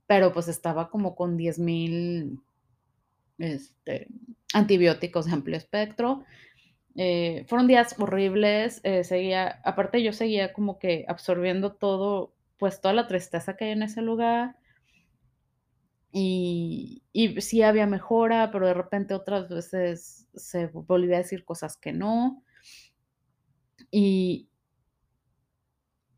pero, 0.09 0.33
pues, 0.35 0.49
estaba 0.49 0.91
como 0.91 1.17
con 1.17 1.39
10,000, 1.39 2.41
este, 3.39 4.09
antibióticos 4.55 5.27
de 5.27 5.33
amplio 5.33 5.57
espectro. 5.59 6.25
Eh, 6.97 7.45
fueron 7.49 7.69
días 7.69 7.97
horribles, 7.99 8.81
eh, 8.85 9.05
seguía 9.05 9.61
aparte 9.65 10.03
yo 10.03 10.13
seguía 10.13 10.53
como 10.53 10.79
que 10.81 11.05
absorbiendo 11.09 11.73
todo, 11.75 12.35
pues, 12.59 12.81
toda 12.83 12.95
la 12.95 13.09
tristeza 13.09 13.57
que 13.57 13.67
hay 13.67 13.73
en 13.73 13.83
ese 13.85 14.03
lugar. 14.03 14.57
Y 16.13 17.03
y 17.13 17.41
sí 17.41 17.63
había 17.63 17.87
mejora, 17.87 18.51
pero 18.53 18.67
de 18.67 18.75
repente 18.75 19.15
otras 19.15 19.49
veces 19.49 20.29
se 20.35 20.67
volvía 20.69 21.17
a 21.17 21.19
decir 21.19 21.45
cosas 21.45 21.77
que 21.77 21.93
no. 21.93 22.43
Y 23.93 24.49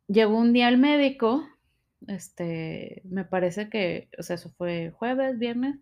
llegó 0.09 0.37
un 0.39 0.53
día 0.53 0.69
el 0.69 0.79
médico 0.79 1.47
este, 2.09 3.03
me 3.05 3.25
parece 3.25 3.69
que, 3.71 4.09
o 4.19 4.23
sea, 4.23 4.37
eso 4.37 4.51
fue 4.51 4.91
jueves, 4.93 5.39
viernes, 5.39 5.77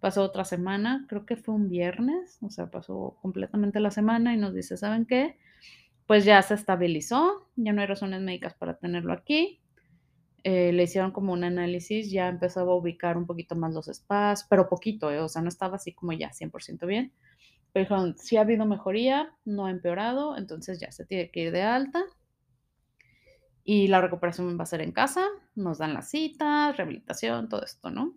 pasó 0.00 0.22
otra 0.22 0.44
semana, 0.44 1.06
creo 1.08 1.26
que 1.26 1.36
fue 1.36 1.54
un 1.54 1.68
viernes, 1.70 2.38
o 2.42 2.50
sea, 2.50 2.66
pasó 2.70 3.16
completamente 3.22 3.80
la 3.80 3.90
semana 3.90 4.34
y 4.34 4.36
nos 4.38 4.54
dice: 4.54 4.76
"¿Saben 4.76 5.06
qué? 5.06 5.36
Pues 6.06 6.24
ya 6.26 6.42
se 6.42 6.54
estabilizó, 6.54 7.48
ya 7.56 7.72
no 7.72 7.82
hay 7.82 7.88
razones 7.88 8.22
médicas 8.22 8.54
para 8.54 8.78
tenerlo 8.78 9.12
aquí". 9.14 9.60
Eh, 10.44 10.72
le 10.72 10.82
hicieron 10.84 11.10
como 11.12 11.32
un 11.32 11.42
análisis, 11.44 12.10
ya 12.10 12.28
empezaba 12.28 12.72
a 12.72 12.76
ubicar 12.76 13.16
un 13.16 13.26
poquito 13.26 13.56
más 13.56 13.72
los 13.74 13.88
espacios, 13.88 14.46
pero 14.50 14.68
poquito, 14.68 15.10
¿eh? 15.10 15.20
O 15.20 15.28
sea, 15.28 15.42
no 15.42 15.48
estaba 15.48 15.76
así 15.76 15.92
como 15.94 16.12
ya 16.12 16.32
100% 16.32 16.86
bien. 16.86 17.12
Pero 17.72 17.84
dijeron: 17.86 18.16
"Sí 18.18 18.36
ha 18.38 18.42
habido 18.42 18.66
mejoría, 18.66 19.32
no 19.46 19.66
ha 19.66 19.70
empeorado, 19.72 20.36
entonces 20.38 20.80
ya 20.80 20.92
se 20.92 21.06
tiene 21.06 21.30
que 21.30 21.40
ir 21.42 21.52
de 21.52 21.62
alta". 21.62 22.04
Y 23.64 23.88
la 23.88 24.00
recuperación 24.00 24.58
va 24.58 24.64
a 24.64 24.66
ser 24.66 24.82
en 24.82 24.92
casa, 24.92 25.26
nos 25.54 25.78
dan 25.78 25.94
las 25.94 26.10
citas, 26.10 26.76
rehabilitación, 26.76 27.48
todo 27.48 27.64
esto, 27.64 27.90
¿no? 27.90 28.14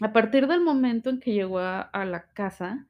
A 0.00 0.12
partir 0.12 0.48
del 0.48 0.60
momento 0.60 1.10
en 1.10 1.20
que 1.20 1.32
llegó 1.32 1.60
a 1.60 2.04
la 2.04 2.32
casa, 2.32 2.88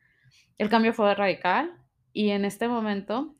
el 0.56 0.70
cambio 0.70 0.94
fue 0.94 1.14
radical, 1.14 1.78
y 2.12 2.30
en 2.30 2.44
este 2.44 2.68
momento 2.68 3.36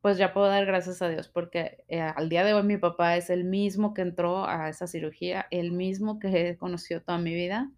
pues 0.00 0.16
ya 0.16 0.32
puedo 0.32 0.46
dar 0.46 0.64
gracias 0.64 1.02
a 1.02 1.08
Dios, 1.08 1.28
porque, 1.28 1.84
eh, 1.88 2.00
al 2.00 2.28
día 2.30 2.42
de 2.42 2.54
hoy 2.54 2.62
mi 2.62 2.78
papá 2.78 3.16
es 3.16 3.28
el 3.28 3.44
mismo 3.44 3.92
que 3.92 4.02
entró 4.02 4.46
a 4.48 4.68
esa 4.70 4.86
cirugía, 4.86 5.46
el 5.50 5.72
mismo 5.72 6.18
que 6.18 6.28
he 6.48 6.56
conocido 6.56 7.02
toda 7.02 7.18
mi 7.18 7.34
vida. 7.34 7.70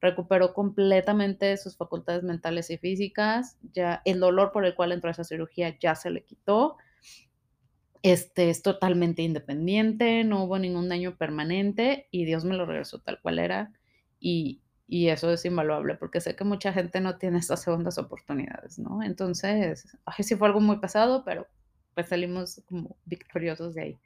Recuperó 0.00 0.52
completamente 0.52 1.56
sus 1.56 1.76
facultades 1.76 2.24
mentales 2.24 2.68
y 2.70 2.76
físicas, 2.76 3.56
ya 3.72 4.02
el 4.04 4.20
dolor 4.20 4.52
por 4.52 4.66
el 4.66 4.74
cual 4.74 4.92
entró 4.92 5.08
a 5.08 5.12
esa 5.12 5.24
cirugía 5.24 5.78
ya 5.78 5.94
se 5.94 6.10
le 6.10 6.24
quitó. 6.24 6.76
Este, 8.02 8.50
es 8.50 8.62
totalmente 8.62 9.22
independiente, 9.22 10.24
no 10.24 10.44
hubo 10.44 10.58
ningún 10.58 10.88
daño 10.88 11.16
permanente 11.16 12.08
y 12.10 12.24
Dios 12.24 12.44
me 12.44 12.56
lo 12.56 12.66
regresó 12.66 13.00
tal 13.00 13.20
cual 13.20 13.38
era, 13.38 13.72
y 14.18 14.62
y 14.92 15.08
eso 15.08 15.30
es 15.32 15.42
invaluable, 15.46 15.94
porque 15.94 16.20
sé 16.20 16.36
que 16.36 16.44
mucha 16.44 16.70
gente 16.70 17.00
no 17.00 17.16
tiene 17.16 17.38
estas 17.38 17.62
segundas 17.62 17.96
oportunidades, 17.96 18.78
¿no? 18.78 19.02
Entonces, 19.02 19.96
ay, 20.04 20.22
sí 20.22 20.36
fue 20.36 20.48
algo 20.48 20.60
muy 20.60 20.80
pesado, 20.80 21.24
pero, 21.24 21.46
pues, 21.94 22.08
salimos 22.08 22.60
como 22.66 22.98
victoriosos 23.06 23.74
de 23.74 23.80
ahí. 23.82 24.00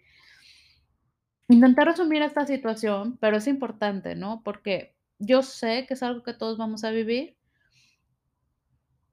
Intenté 1.49 1.85
resumir 1.85 2.23
esta 2.23 2.47
situación, 2.47 3.19
pero 3.21 3.37
es 3.37 3.49
importante, 3.49 4.15
¿no? 4.15 4.43
Porque 4.45 4.95
yo 5.19 5.43
sé 5.43 5.87
que 5.89 5.95
es 5.95 6.05
algo 6.05 6.23
que 6.23 6.35
todos 6.35 6.57
vamos 6.57 6.85
a 6.85 6.93
vivir 6.93 7.37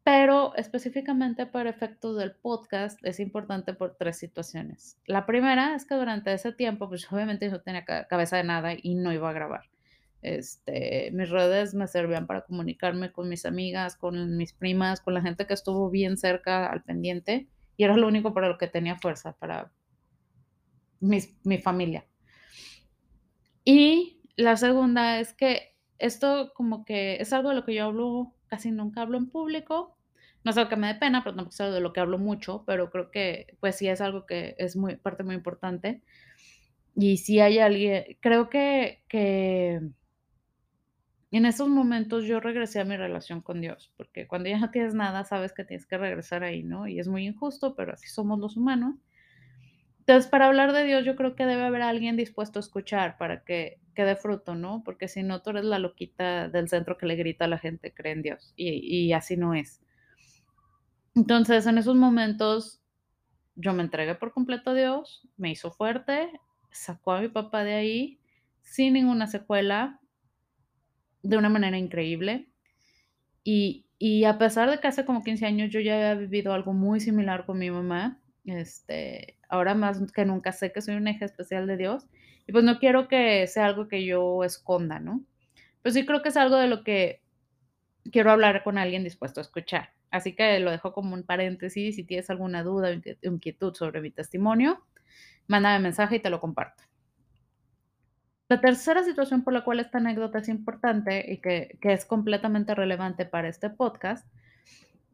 pero 0.04 0.54
específicamente 0.56 1.46
para 1.46 1.70
efectos 1.70 2.18
del 2.18 2.34
podcast 2.34 3.00
es 3.04 3.20
importante 3.20 3.74
por 3.74 3.96
3 3.96 4.18
situaciones. 4.18 5.00
La 5.06 5.26
primera 5.26 5.76
es 5.76 5.86
que 5.86 5.96
durante 5.96 6.34
ese 6.34 6.52
tiempo, 6.52 6.90
pues, 6.90 7.08
obviamente 7.12 7.50
yo 7.50 7.62
tenía 7.62 7.86
ca 7.86 8.08
cabeza 8.08 8.38
de 8.38 8.44
nada 8.44 8.74
y 8.82 8.96
no 8.96 9.14
iba 9.14 9.30
a 9.30 9.34
grabar. 9.34 9.70
Este, 10.22 11.12
mis 11.12 11.30
redes 11.30 11.74
me 11.74 11.88
servían 11.88 12.28
para 12.28 12.46
comunicarme 12.46 13.12
con 13.12 13.28
mis 13.28 13.46
amigas, 13.46 13.98
con 13.98 14.38
mis 14.38 14.54
primas, 14.54 15.02
con 15.02 15.14
la 15.14 15.22
gente 15.22 15.46
que 15.46 15.54
estuvo 15.54 15.90
bien 15.90 16.18
cerca 16.18 16.68
al 16.68 16.84
pendiente, 16.84 17.48
y 17.76 17.84
era 17.84 17.98
lo 17.98 18.08
único 18.08 18.34
para 18.34 18.48
lo 18.48 18.58
que 18.58 18.68
tenía 18.68 18.96
fuerza, 18.98 19.34
para 19.34 19.72
mis 21.00 21.36
mi 21.44 21.58
familia. 21.58 22.06
Y 23.66 24.22
la 24.36 24.56
segunda 24.58 25.20
es 25.20 25.34
que 25.34 25.76
esto 25.98 26.52
como 26.54 26.86
que 26.86 27.18
es 27.18 27.34
algo 27.34 27.50
de 27.50 27.56
lo 27.56 27.66
que 27.66 27.74
yo 27.74 27.86
hablo 27.86 28.34
casi 28.54 28.72
nunca 28.72 29.02
hablo 29.02 29.18
en 29.18 29.30
público. 29.30 29.98
No 30.44 30.52
es 30.52 30.58
algo 30.58 30.70
que 30.70 30.76
me 30.76 30.88
dé 30.88 30.96
pena, 30.96 31.24
pero 31.24 31.36
tampoco 31.36 31.54
es 31.56 31.62
algo 31.62 31.74
de 31.74 31.82
lo 31.82 31.92
que 31.92 32.02
hablo 32.02 32.20
mucho, 32.20 32.64
pero 32.68 32.92
creo 32.92 33.10
que, 33.10 33.58
pues, 33.60 33.78
sí 33.78 33.88
es 33.88 34.00
algo 34.00 34.28
que 34.28 34.56
es 34.60 34.76
muy 34.76 34.96
parte 34.98 35.24
muy 35.24 35.34
importante. 35.36 36.02
Y 36.96 37.18
si 37.18 37.40
hay 37.40 37.60
alguien 37.60 38.06
creo 38.22 38.50
que 38.50 39.04
que 39.08 39.82
en 41.32 41.46
esos 41.46 41.68
momentos 41.68 42.26
yo 42.26 42.40
regresé 42.40 42.80
a 42.80 42.86
mi 42.86 42.96
relación 42.96 43.42
con 43.42 43.60
Dios, 43.60 43.92
porque 43.98 44.28
cuando 44.28 44.50
ya 44.50 44.60
no 44.60 44.70
tienes 44.72 44.94
nada, 44.94 45.26
sabes 45.26 45.52
que 45.52 45.64
tienes 45.66 45.86
que 45.88 45.98
regresar 45.98 46.44
ahí, 46.44 46.64
¿no? 46.64 46.88
Y 46.88 47.00
es 47.00 47.08
muy 47.08 47.26
injusto, 47.26 47.76
pero 47.76 47.94
así 47.94 48.08
somos 48.08 48.40
los 48.40 48.56
humanos. 48.56 48.96
Entonces, 50.06 50.30
para 50.30 50.48
hablar 50.48 50.74
de 50.74 50.84
Dios, 50.84 51.06
yo 51.06 51.16
creo 51.16 51.34
que 51.36 51.46
debe 51.46 51.64
haber 51.64 51.82
alguien 51.82 52.18
dispuesto 52.18 52.60
a 52.60 52.62
escuchar 52.62 53.18
para 53.18 53.44
que 53.44 53.80
que 53.96 54.04
dé 54.06 54.16
fruto, 54.16 54.56
¿no? 54.56 54.82
Porque 54.84 55.08
si 55.08 55.22
no, 55.24 55.42
tú 55.42 55.52
eres 55.52 55.66
la 55.66 55.78
loquita 55.80 56.50
del 56.50 56.68
centro 56.68 56.98
que 56.98 57.06
le 57.06 57.16
grita 57.16 57.46
a 57.46 57.48
la 57.48 57.58
gente: 57.60 57.94
"Cree 57.94 58.14
en 58.14 58.22
Dios", 58.24 58.54
y 58.58 58.70
y 59.08 59.14
así 59.14 59.38
no 59.38 59.54
es. 59.54 59.82
Entonces, 61.16 61.66
en 61.68 61.78
esos 61.78 61.96
momentos, 61.96 62.82
yo 63.56 63.74
me 63.74 63.84
entregué 63.84 64.16
por 64.16 64.34
completo 64.34 64.72
a 64.72 64.76
Dios, 64.76 65.28
me 65.38 65.52
hizo 65.52 65.72
fuerte, 65.72 66.30
sacó 66.72 67.14
a 67.14 67.22
mi 67.22 67.30
papá 67.30 67.64
de 67.64 67.76
ahí 67.76 68.20
sin 68.64 68.94
ninguna 68.94 69.28
secuela 69.28 70.02
de 71.24 71.38
una 71.38 71.50
manera 71.50 71.78
increíble. 71.78 72.50
Y 73.44 73.86
y 74.00 74.26
a 74.26 74.38
pesar 74.40 74.70
de 74.72 74.80
que 74.80 74.88
hace 74.88 75.06
como 75.06 75.24
15 75.24 75.46
años 75.46 75.72
yo 75.72 75.80
ya 75.82 75.96
había 75.96 76.16
vivido 76.16 76.54
algo 76.54 76.74
muy 76.74 77.02
similar 77.02 77.46
con 77.46 77.60
mi 77.60 77.72
mamá, 77.72 78.22
Este, 78.46 79.38
ahora 79.48 79.74
más 79.74 80.02
que 80.12 80.26
nunca 80.26 80.52
sé 80.52 80.72
que 80.72 80.82
soy 80.82 80.96
una 80.96 81.12
hija 81.12 81.26
especial 81.26 81.66
de 81.68 81.78
Dios 81.78 82.06
y, 82.46 82.52
pues, 82.52 82.64
no 82.64 82.80
quiero 82.80 83.08
que 83.08 83.48
sea 83.48 83.66
algo 83.66 83.88
que 83.88 84.06
yo 84.06 84.44
esconda, 84.44 85.00
¿no? 85.00 85.24
Pues 85.82 85.94
sí 85.94 86.06
creo 86.06 86.22
que 86.22 86.30
es 86.30 86.38
algo 86.38 86.58
de 86.58 86.68
lo 86.68 86.84
que 86.84 87.22
quiero 88.12 88.32
hablar 88.32 88.64
con 88.64 88.78
alguien 88.78 89.04
dispuesto 89.04 89.40
a 89.40 89.44
escuchar. 89.44 89.90
Así 90.12 90.36
que 90.36 90.60
lo 90.60 90.72
dejo 90.72 90.94
como 90.94 91.16
un 91.16 91.24
paréntesis, 91.24 91.96
si 91.96 92.04
tienes 92.04 92.30
alguna 92.30 92.64
duda 92.64 92.90
o 92.90 93.28
inquietud 93.28 93.74
sobre 93.74 94.02
mi 94.02 94.12
testimonio, 94.12 94.86
mándame 95.48 95.80
mensaje 95.80 96.18
y 96.18 96.20
te 96.20 96.30
lo 96.30 96.40
comparto. 96.40 96.84
La 98.50 98.62
tercera 98.62 99.04
situación 99.04 99.44
por 99.44 99.54
la 99.54 99.64
cual 99.64 99.80
esta 99.80 99.98
anécdota 99.98 100.40
es 100.40 100.50
importante 100.50 101.26
y 101.32 101.38
que, 101.40 101.78
que 101.82 101.94
es 101.94 102.06
completamente 102.06 102.76
relevante 102.76 103.26
para 103.26 103.48
este 103.48 103.70
podcast 103.70 104.28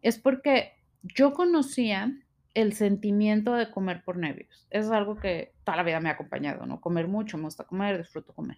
es 0.02 0.20
porque 0.20 0.74
yo 1.04 1.34
conocía 1.34 2.12
el 2.54 2.74
sentimiento 2.74 3.54
de 3.54 3.72
comer 3.72 4.04
por 4.04 4.18
nervios. 4.18 4.68
Es 4.70 4.90
algo 4.90 5.16
que 5.16 5.54
toda 5.64 5.78
la 5.78 5.84
vida 5.84 6.00
me 6.00 6.10
ha 6.10 6.14
acompañado, 6.14 6.66
¿no? 6.66 6.82
Comer 6.82 7.08
mucho, 7.08 7.38
me 7.38 7.44
gusta 7.44 7.64
comer, 7.64 7.98
disfruto 7.98 8.34
comer. 8.34 8.58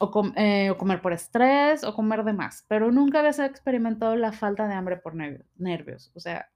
O, 0.00 0.32
eh, 0.36 0.70
o 0.70 0.76
comer 0.76 1.00
por 1.00 1.12
estrés 1.12 1.84
o 1.84 1.94
comer 1.94 2.24
de 2.24 2.32
más, 2.32 2.64
pero 2.66 2.90
nunca 2.90 3.20
había 3.20 3.46
experimentado 3.46 4.16
la 4.16 4.32
falta 4.32 4.66
de 4.66 4.74
hambre 4.74 4.96
por 4.96 5.14
nervios, 5.14 5.46
nervios. 5.56 6.10
O 6.14 6.20
sea, 6.20 6.50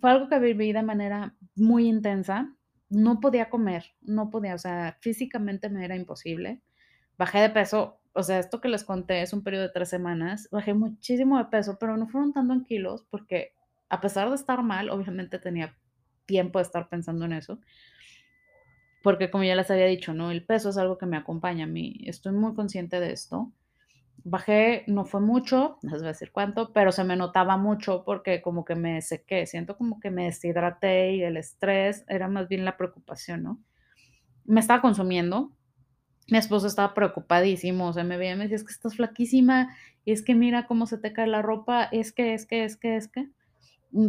fue 0.00 0.10
algo 0.10 0.28
que 0.28 0.38
viví 0.38 0.72
de 0.72 0.82
manera 0.82 1.34
muy 1.54 1.86
intensa. 1.86 2.54
No 2.88 3.20
podía 3.20 3.50
comer, 3.50 3.84
no 4.00 4.30
podía, 4.30 4.54
o 4.54 4.58
sea, 4.58 4.96
físicamente 5.00 5.68
me 5.68 5.84
era 5.84 5.96
imposible. 5.96 6.62
Bajé 7.18 7.40
de 7.40 7.50
peso, 7.50 8.00
o 8.12 8.22
sea, 8.22 8.38
esto 8.38 8.60
que 8.60 8.68
les 8.68 8.84
conté 8.84 9.22
es 9.22 9.32
un 9.32 9.42
periodo 9.42 9.64
de 9.64 9.72
tres 9.72 9.90
semanas, 9.90 10.48
bajé 10.50 10.72
muchísimo 10.72 11.36
de 11.38 11.46
peso, 11.46 11.76
pero 11.78 11.96
no 11.96 12.08
fueron 12.08 12.32
tanto 12.32 12.54
en 12.54 12.64
kilos 12.64 13.06
porque 13.10 13.55
a 13.88 14.00
pesar 14.00 14.28
de 14.28 14.34
estar 14.34 14.62
mal, 14.62 14.90
obviamente 14.90 15.38
tenía 15.38 15.76
tiempo 16.26 16.58
de 16.58 16.64
estar 16.64 16.88
pensando 16.88 17.24
en 17.24 17.32
eso. 17.32 17.60
Porque 19.02 19.30
como 19.30 19.44
ya 19.44 19.54
les 19.54 19.70
había 19.70 19.86
dicho, 19.86 20.14
¿no? 20.14 20.30
El 20.30 20.44
peso 20.44 20.70
es 20.70 20.76
algo 20.78 20.98
que 20.98 21.06
me 21.06 21.16
acompaña 21.16 21.64
a 21.64 21.68
mí. 21.68 22.00
Estoy 22.04 22.32
muy 22.32 22.54
consciente 22.54 22.98
de 22.98 23.12
esto. 23.12 23.52
Bajé, 24.24 24.82
no 24.88 25.04
fue 25.04 25.20
mucho, 25.20 25.78
no 25.82 25.92
les 25.92 26.00
voy 26.00 26.08
a 26.08 26.12
decir 26.12 26.32
cuánto, 26.32 26.72
pero 26.72 26.90
se 26.90 27.04
me 27.04 27.14
notaba 27.14 27.56
mucho 27.56 28.02
porque 28.04 28.42
como 28.42 28.64
que 28.64 28.74
me 28.74 29.00
sequé, 29.00 29.46
siento 29.46 29.76
como 29.76 30.00
que 30.00 30.10
me 30.10 30.24
deshidraté 30.24 31.14
y 31.14 31.22
el 31.22 31.36
estrés 31.36 32.04
era 32.08 32.26
más 32.26 32.48
bien 32.48 32.64
la 32.64 32.76
preocupación, 32.76 33.44
¿no? 33.44 33.60
Me 34.44 34.58
estaba 34.58 34.82
consumiendo, 34.82 35.52
mi 36.28 36.38
esposo 36.38 36.66
estaba 36.66 36.92
preocupadísimo, 36.92 37.86
o 37.86 37.92
sea, 37.92 38.02
me 38.02 38.16
veía 38.16 38.32
y 38.32 38.36
me 38.36 38.44
decía, 38.44 38.56
es 38.56 38.64
que 38.64 38.72
estás 38.72 38.96
flaquísima, 38.96 39.76
y 40.04 40.12
es 40.12 40.24
que 40.24 40.34
mira 40.34 40.66
cómo 40.66 40.86
se 40.86 40.98
te 40.98 41.12
cae 41.12 41.28
la 41.28 41.42
ropa, 41.42 41.84
es 41.84 42.12
que, 42.12 42.34
es 42.34 42.46
que, 42.46 42.64
es 42.64 42.76
que, 42.76 42.96
es 42.96 43.08
que. 43.08 43.28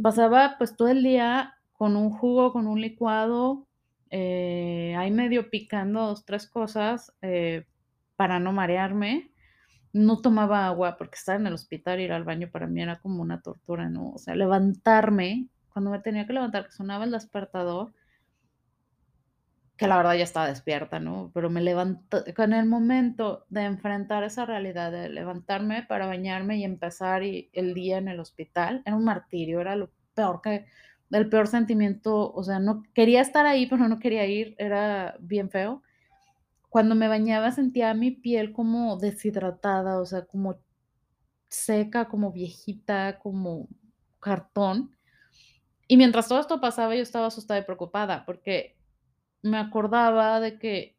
Pasaba 0.02 0.56
pues 0.58 0.76
todo 0.76 0.90
el 0.90 1.04
día 1.04 1.56
con 1.74 1.96
un 1.96 2.12
jugo, 2.12 2.52
con 2.52 2.68
un 2.68 2.82
licuado, 2.82 3.68
eh, 4.10 4.96
ahí 4.98 5.12
medio 5.12 5.50
picando 5.50 6.08
dos, 6.08 6.26
tres 6.26 6.48
cosas 6.48 7.14
eh, 7.22 7.66
para 8.16 8.40
no 8.40 8.52
marearme. 8.54 9.32
No 9.94 10.22
tomaba 10.22 10.68
agua 10.68 10.98
porque 10.98 11.16
estar 11.16 11.40
en 11.40 11.48
el 11.48 11.54
hospital, 11.54 12.00
ir 12.00 12.12
al 12.12 12.24
baño 12.24 12.50
para 12.52 12.68
mí 12.68 12.82
era 12.82 13.00
como 13.00 13.22
una 13.22 13.42
tortura, 13.42 13.90
¿no? 13.90 14.12
O 14.12 14.18
sea, 14.18 14.36
levantarme, 14.36 15.48
cuando 15.72 15.92
me 15.92 16.00
tenía 16.00 16.28
que 16.28 16.34
levantar, 16.34 16.66
que 16.66 16.72
sonaba 16.72 17.06
el 17.06 17.12
despertador, 17.12 17.94
que 19.78 19.88
la 19.88 19.98
verdad 19.98 20.16
ya 20.16 20.24
estaba 20.24 20.48
despierta, 20.48 21.00
¿no? 21.00 21.32
Pero 21.34 21.52
me 21.52 21.62
levanto, 21.62 22.24
con 22.36 22.54
el 22.54 22.66
momento 22.66 23.46
de 23.50 23.62
enfrentar 23.62 24.24
esa 24.24 24.46
realidad, 24.46 24.92
de 24.92 25.10
levantarme 25.10 25.84
para 25.84 26.08
bañarme 26.08 26.58
y 26.58 26.64
empezar 26.64 27.22
el 27.24 27.74
día 27.76 28.00
en 28.00 28.08
el 28.08 28.20
hospital, 28.20 28.82
era 28.86 28.96
un 28.96 29.06
martirio, 29.06 29.62
era 29.62 29.76
lo 29.76 29.92
peor 30.16 30.42
que, 30.42 30.66
el 31.12 31.30
peor 31.30 31.48
sentimiento, 31.48 32.34
o 32.34 32.44
sea, 32.44 32.60
no 32.60 32.84
quería 32.94 33.22
estar 33.22 33.46
ahí, 33.46 33.68
pero 33.68 33.88
no 33.88 34.00
quería 34.00 34.26
ir, 34.26 34.56
era 34.58 35.16
bien 35.20 35.50
feo. 35.50 35.84
Cuando 36.70 36.96
me 36.96 37.08
bañaba 37.08 37.52
sentía 37.52 37.94
mi 37.94 38.12
piel 38.12 38.52
como 38.52 38.98
deshidratada, 38.98 40.02
o 40.02 40.06
sea, 40.06 40.26
como 40.26 40.58
seca, 41.50 42.10
como 42.10 42.32
viejita, 42.32 43.20
como 43.20 43.70
cartón. 44.20 44.98
Y 45.88 45.98
mientras 45.98 46.28
todo 46.28 46.40
esto 46.40 46.60
pasaba, 46.60 46.96
yo 46.96 47.04
estaba 47.04 47.28
asustada 47.28 47.60
y 47.60 47.64
preocupada 47.64 48.26
porque 48.26 48.77
me 49.42 49.58
acordaba 49.58 50.40
de 50.40 50.60
que 50.60 50.96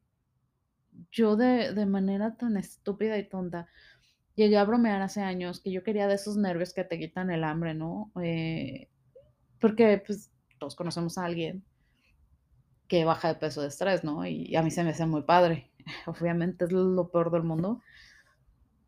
yo 1.10 1.36
de, 1.36 1.74
de 1.74 1.86
manera 1.86 2.36
tan 2.36 2.56
estúpida 2.56 3.18
y 3.18 3.28
tonta 3.28 3.68
llegué 4.38 4.56
a 4.56 4.64
bromear 4.64 5.02
hace 5.02 5.20
años 5.20 5.60
que 5.60 5.72
yo 5.72 5.82
quería 5.82 6.06
de 6.06 6.14
esos 6.14 6.36
nervios 6.36 6.72
que 6.72 6.84
te 6.84 6.98
quitan 6.98 7.30
el 7.32 7.42
hambre, 7.42 7.74
¿no? 7.74 8.12
Eh, 8.22 8.88
porque 9.60 10.00
pues 10.06 10.30
todos 10.58 10.76
conocemos 10.76 11.18
a 11.18 11.24
alguien 11.24 11.64
que 12.86 13.04
baja 13.04 13.28
de 13.28 13.34
peso 13.34 13.62
de 13.62 13.68
estrés, 13.68 14.04
¿no? 14.04 14.24
Y, 14.24 14.54
a 14.54 14.62
mí 14.62 14.70
se 14.70 14.84
me 14.84 14.90
hace 14.90 15.06
muy 15.06 15.22
padre. 15.22 15.72
Obviamente 16.06 16.66
es 16.66 16.72
lo 16.72 17.10
peor 17.10 17.32
del 17.32 17.42
mundo. 17.42 17.80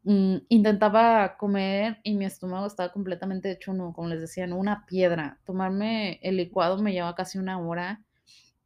Mm, 0.04 0.36
intentaba 0.48 1.36
comer 1.36 1.98
y 2.04 2.14
mi 2.14 2.26
estómago 2.26 2.66
estaba 2.66 2.92
completamente 2.92 3.50
hecho, 3.50 3.74
no, 3.74 3.92
como 3.92 4.08
les 4.08 4.20
decía, 4.20 4.46
una 4.54 4.86
piedra. 4.86 5.40
Tomarme 5.44 6.20
el 6.22 6.36
licuado 6.36 6.80
me 6.80 6.92
llevaba 6.92 7.16
casi 7.16 7.38
una 7.38 7.58
hora. 7.58 8.04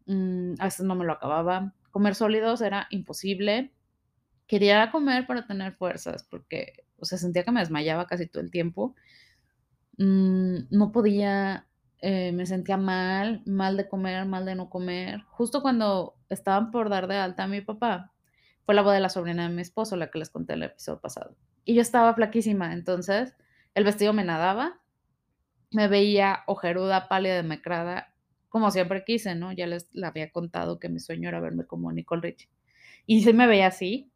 Mm, 0.07 0.55
a 0.59 0.65
veces 0.65 0.87
no 0.87 0.95
me 0.95 1.05
lo 1.05 1.13
acababa. 1.13 1.75
Comer 1.91 2.15
sólidos 2.15 2.61
era 2.61 2.87
imposible. 2.91 3.73
Quería 4.47 4.91
comer 4.91 5.27
para 5.27 5.47
tener 5.47 5.73
fuerzas 5.75 6.25
porque, 6.25 6.85
o 6.99 7.05
sea, 7.05 7.19
sentía 7.19 7.45
que 7.45 7.53
me 7.53 7.61
desmayaba 7.61 8.07
casi 8.07 8.27
todo 8.27 8.43
el 8.43 8.51
tiempo. 8.51 8.95
Mm, 9.97 10.67
no 10.71 10.93
podía 10.93 11.67
eh, 12.07 12.33
me 12.33 12.45
sentía 12.45 12.77
mal, 12.77 13.41
mal 13.47 13.79
de 13.79 13.89
comer, 13.89 14.27
mal 14.27 14.45
de 14.45 14.55
no 14.55 14.69
comer. 14.69 15.23
Justo 15.31 15.63
cuando 15.63 16.19
estaban 16.29 16.71
por 16.71 16.91
dar 16.91 17.07
de 17.07 17.17
alta 17.17 17.45
a 17.45 17.49
mi 17.49 17.63
papá, 17.63 18.13
fue 18.67 18.75
la 18.75 18.83
boda 18.83 18.97
de 18.97 19.01
la 19.01 19.09
sobrina 19.09 19.49
de 19.49 19.55
mi 19.55 19.63
esposo, 19.63 19.97
la 19.97 20.11
que 20.11 20.19
les 20.19 20.29
conté 20.29 20.53
el 20.53 20.65
episodio 20.65 21.01
pasado. 21.01 21.35
Y 21.65 21.75
yo 21.75 21.81
estaba 21.81 22.13
flaquísima, 22.13 22.75
entonces 22.75 23.35
el 23.75 23.85
vestido 23.85 24.13
me 24.13 24.23
nadaba, 24.23 24.83
me 25.71 25.89
veía 25.89 26.41
ojeruda, 26.47 27.09
pálida, 27.09 27.37
demacrada, 27.37 28.14
como 28.55 28.71
siempre 28.71 29.03
quise, 29.05 29.35
¿no? 29.35 29.51
Ya 29.51 29.67
les 29.67 29.91
había 30.01 30.31
contado 30.31 30.79
que 30.79 30.89
mi 30.89 31.01
sueño 31.01 31.29
era 31.29 31.41
verme 31.41 31.67
como 31.67 31.91
Nicole 31.91 32.23
Richie. 32.23 32.49
Y 33.05 33.25
sí 33.25 33.33
me 33.33 33.49
veía 33.49 33.67
así, 33.67 34.13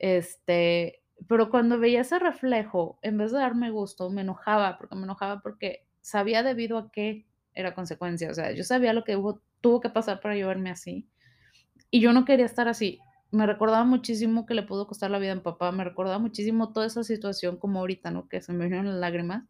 este, 0.00 1.04
pero 1.28 1.48
cuando 1.48 1.78
veía 1.78 2.00
ese 2.00 2.18
reflejo, 2.18 2.98
en 3.02 3.18
vez 3.18 3.30
de 3.30 3.38
darme 3.38 3.70
gusto, 3.70 4.10
me 4.10 4.22
enojaba, 4.22 4.78
porque 4.78 4.96
me 4.96 5.04
enojaba 5.04 5.42
porque 5.42 5.86
sabía 6.00 6.42
debido 6.42 6.76
a 6.76 6.90
qué 6.90 7.24
era 7.54 7.76
consecuencia, 7.76 8.32
o 8.32 8.34
sea, 8.34 8.50
yo 8.50 8.64
sabía 8.64 8.92
lo 8.92 9.04
que 9.04 9.14
hubo, 9.14 9.42
tuvo 9.60 9.80
que 9.80 9.90
pasar 9.90 10.18
para 10.18 10.34
llevarme 10.34 10.70
así. 10.70 11.08
Y 11.88 12.00
yo 12.00 12.12
no 12.12 12.24
quería 12.24 12.46
estar 12.46 12.66
así. 12.66 12.98
Me 13.30 13.46
recordaba 13.46 13.84
muchísimo 13.84 14.44
que 14.44 14.54
le 14.54 14.64
pudo 14.64 14.88
costar 14.88 15.12
la 15.12 15.20
vida 15.20 15.30
a 15.30 15.36
mi 15.36 15.42
papá, 15.42 15.70
me 15.70 15.84
recordaba 15.84 16.18
muchísimo 16.18 16.72
toda 16.72 16.86
esa 16.86 17.04
situación 17.04 17.58
como 17.58 17.78
ahorita, 17.78 18.10
¿no? 18.10 18.28
Que 18.28 18.40
se 18.40 18.52
me 18.52 18.64
vinieron 18.64 18.86
las 18.86 18.96
lágrimas. 18.96 19.44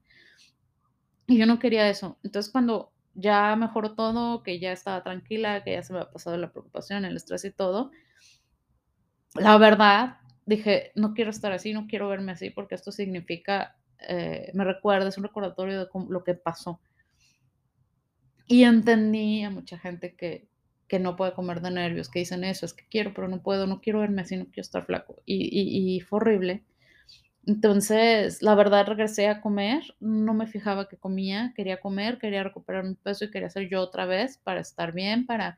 Y 1.26 1.38
yo 1.38 1.46
no 1.46 1.58
quería 1.58 1.88
eso. 1.88 2.18
Entonces 2.22 2.52
cuando 2.52 2.92
ya 3.18 3.54
mejoró 3.56 3.94
todo, 3.94 4.42
que 4.42 4.58
ya 4.58 4.72
estaba 4.72 5.02
tranquila, 5.02 5.64
que 5.64 5.72
ya 5.72 5.82
se 5.82 5.92
me 5.92 6.00
ha 6.00 6.10
pasado 6.10 6.36
la 6.36 6.52
preocupación, 6.52 7.04
el 7.04 7.16
estrés 7.16 7.44
y 7.44 7.50
todo, 7.50 7.90
la 9.34 9.58
verdad, 9.58 10.18
dije, 10.46 10.92
no 10.94 11.14
quiero 11.14 11.30
estar 11.30 11.52
así, 11.52 11.72
no 11.72 11.86
quiero 11.86 12.08
verme 12.08 12.32
así, 12.32 12.50
porque 12.50 12.74
esto 12.74 12.92
significa 12.92 13.76
eh, 14.06 14.50
me 14.54 14.64
recuerda, 14.64 15.08
es 15.08 15.18
un 15.18 15.24
recordatorio 15.24 15.78
de 15.80 15.88
lo 16.08 16.24
que 16.24 16.34
pasó. 16.34 16.80
Y 18.46 18.64
entendí 18.64 19.42
a 19.42 19.50
mucha 19.50 19.78
gente 19.78 20.14
que, 20.14 20.48
que 20.86 20.98
no 20.98 21.16
puede 21.16 21.34
comer 21.34 21.60
de 21.60 21.70
nervios, 21.70 22.08
que 22.08 22.20
dicen 22.20 22.44
eso, 22.44 22.64
es 22.64 22.72
que 22.72 22.86
quiero, 22.88 23.12
pero 23.14 23.28
no 23.28 23.42
puedo, 23.42 23.66
no 23.66 23.80
quiero 23.80 24.00
verme 24.00 24.22
así, 24.22 24.36
no 24.36 24.46
quiero 24.46 24.62
estar 24.62 24.86
flaco. 24.86 25.22
Y, 25.26 25.96
y, 25.96 26.00
fue 26.00 26.18
horrible. 26.18 26.64
Entonces, 27.48 28.42
la 28.42 28.54
verdad, 28.54 28.86
regresé 28.86 29.26
a 29.26 29.40
comer, 29.40 29.82
no 30.00 30.34
me 30.34 30.46
fijaba 30.46 30.86
que 30.86 30.98
comía, 30.98 31.54
quería 31.56 31.80
comer, 31.80 32.18
quería 32.18 32.44
recuperar 32.44 32.84
un 32.84 32.94
peso 32.94 33.24
y 33.24 33.30
quería 33.30 33.48
ser 33.48 33.70
yo 33.70 33.80
otra 33.80 34.04
vez 34.04 34.36
para 34.36 34.60
estar 34.60 34.92
bien, 34.92 35.24
para 35.24 35.56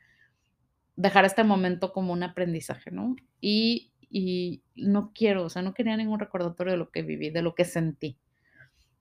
dejar 0.94 1.24
este 1.24 1.42
momento 1.42 1.92
como 1.92 2.12
un 2.12 2.22
aprendizaje, 2.22 2.92
¿no? 2.92 3.16
Y, 3.40 3.90
y 4.08 4.62
no 4.76 5.10
quiero, 5.12 5.42
o 5.42 5.50
sea, 5.50 5.62
no 5.62 5.74
quería 5.74 5.96
ningún 5.96 6.20
recordatorio 6.20 6.74
de 6.74 6.78
lo 6.78 6.92
que 6.92 7.02
viví, 7.02 7.30
de 7.30 7.42
lo 7.42 7.56
que 7.56 7.64
sentí 7.64 8.16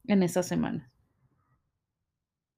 en 0.07 0.23
esa 0.23 0.41
semana. 0.41 0.89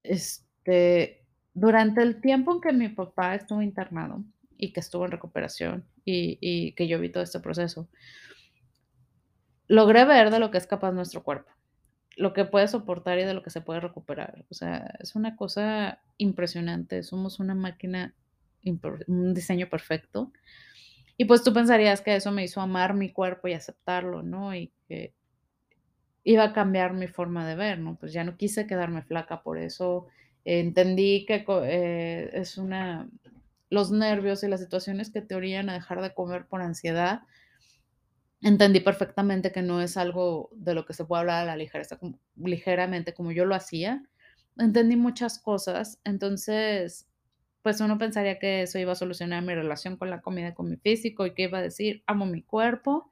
Este, 0.02 1.26
durante 1.54 2.04
el 2.04 2.22
tiempo 2.22 2.54
en 2.54 2.62
que 2.62 2.72
mi 2.72 2.88
papá 2.88 3.36
estuvo 3.36 3.62
internado 3.62 4.24
y 4.58 4.72
que 4.72 4.80
estuvo 4.80 5.04
en 5.04 5.12
recuperación 5.12 5.86
y, 6.06 6.38
y 6.40 6.72
que 6.72 6.88
yo 6.88 7.02
vi 7.02 7.10
todo 7.10 7.22
este 7.22 7.42
proceso, 7.42 7.90
logré 9.72 10.06
ver 10.06 10.32
de 10.32 10.40
lo 10.40 10.52
que 10.52 10.58
es 10.58 10.68
capaz 10.68 10.92
nuestro 10.92 11.24
cuerpo, 11.24 11.52
lo 12.18 12.34
que 12.34 12.46
puede 12.46 12.68
soportar 12.68 13.20
y 13.20 13.24
de 13.24 13.34
lo 13.34 13.44
que 13.44 13.50
se 13.50 13.62
puede 13.62 13.80
recuperar. 13.80 14.46
O 14.50 14.54
sea, 14.54 14.94
es 15.00 15.16
una 15.16 15.36
cosa 15.36 16.00
impresionante. 16.18 17.04
Somos 17.04 17.40
una 17.40 17.56
máquina, 17.56 18.14
un 19.08 19.34
diseño 19.34 19.70
perfecto. 19.70 20.32
Y 21.18 21.26
pues 21.26 21.44
tú 21.44 21.54
pensarías 21.54 22.02
que 22.02 22.16
eso 22.16 22.32
me 22.32 22.44
hizo 22.44 22.62
amar 22.62 22.94
mi 22.94 23.12
cuerpo 23.12 23.48
y 23.48 23.54
aceptarlo, 23.54 24.24
¿no? 24.24 24.56
Y 24.56 24.72
que 24.88 25.14
iba 26.24 26.44
a 26.44 26.54
cambiar 26.54 26.94
mi 26.94 27.08
forma 27.08 27.48
de 27.48 27.56
ver, 27.56 27.80
¿no? 27.80 27.96
Pues 27.96 28.14
ya 28.14 28.24
no 28.24 28.38
quise 28.38 28.68
quedarme 28.68 29.04
flaca 29.04 29.42
por 29.44 29.58
eso, 29.58 30.08
Entendí 30.44 31.26
que 31.26 31.46
eh, 31.48 32.30
es 32.34 32.58
una 32.58 33.08
los 33.70 33.92
nervios 33.92 34.44
y 34.44 34.48
las 34.48 34.60
situaciones 34.60 35.12
que 35.12 35.22
te 35.22 35.36
orillan 35.36 35.70
a 35.70 35.74
dejar 35.74 36.02
de 36.02 36.14
comer 36.14 36.46
por 36.48 36.62
ansiedad. 36.62 37.22
Entendí 38.44 38.80
perfectamente 38.80 39.52
que 39.52 39.62
no 39.62 39.82
es 39.82 39.98
algo 39.98 40.50
de 40.54 40.74
lo 40.74 40.86
que 40.86 40.94
se 40.94 41.06
puede 41.06 41.20
hablar 41.22 41.44
a 41.44 41.46
la 41.46 41.56
ligereza 41.56 41.98
como 42.00 42.18
ligeramente 42.36 43.14
como 43.14 43.32
yo 43.32 43.46
lo 43.46 43.54
hacía. 43.54 44.04
Entendí 44.58 44.96
muchas 44.96 45.38
cosas, 45.40 46.00
entonces, 46.04 47.08
pues, 47.62 47.80
uno 47.82 47.98
pensaría 48.00 48.40
que 48.40 48.64
eso 48.64 48.80
iba 48.80 48.94
a 48.94 48.96
solucionar 48.96 49.44
mi 49.44 49.54
relación 49.56 49.96
con 49.98 50.10
la 50.10 50.22
comida, 50.22 50.54
con 50.56 50.70
mi 50.70 50.78
físico, 50.78 51.26
y 51.28 51.34
que 51.36 51.44
iba 51.44 51.60
a 51.60 51.62
decir: 51.62 52.04
"Amo 52.08 52.26
mi 52.26 52.42
cuerpo, 52.44 53.12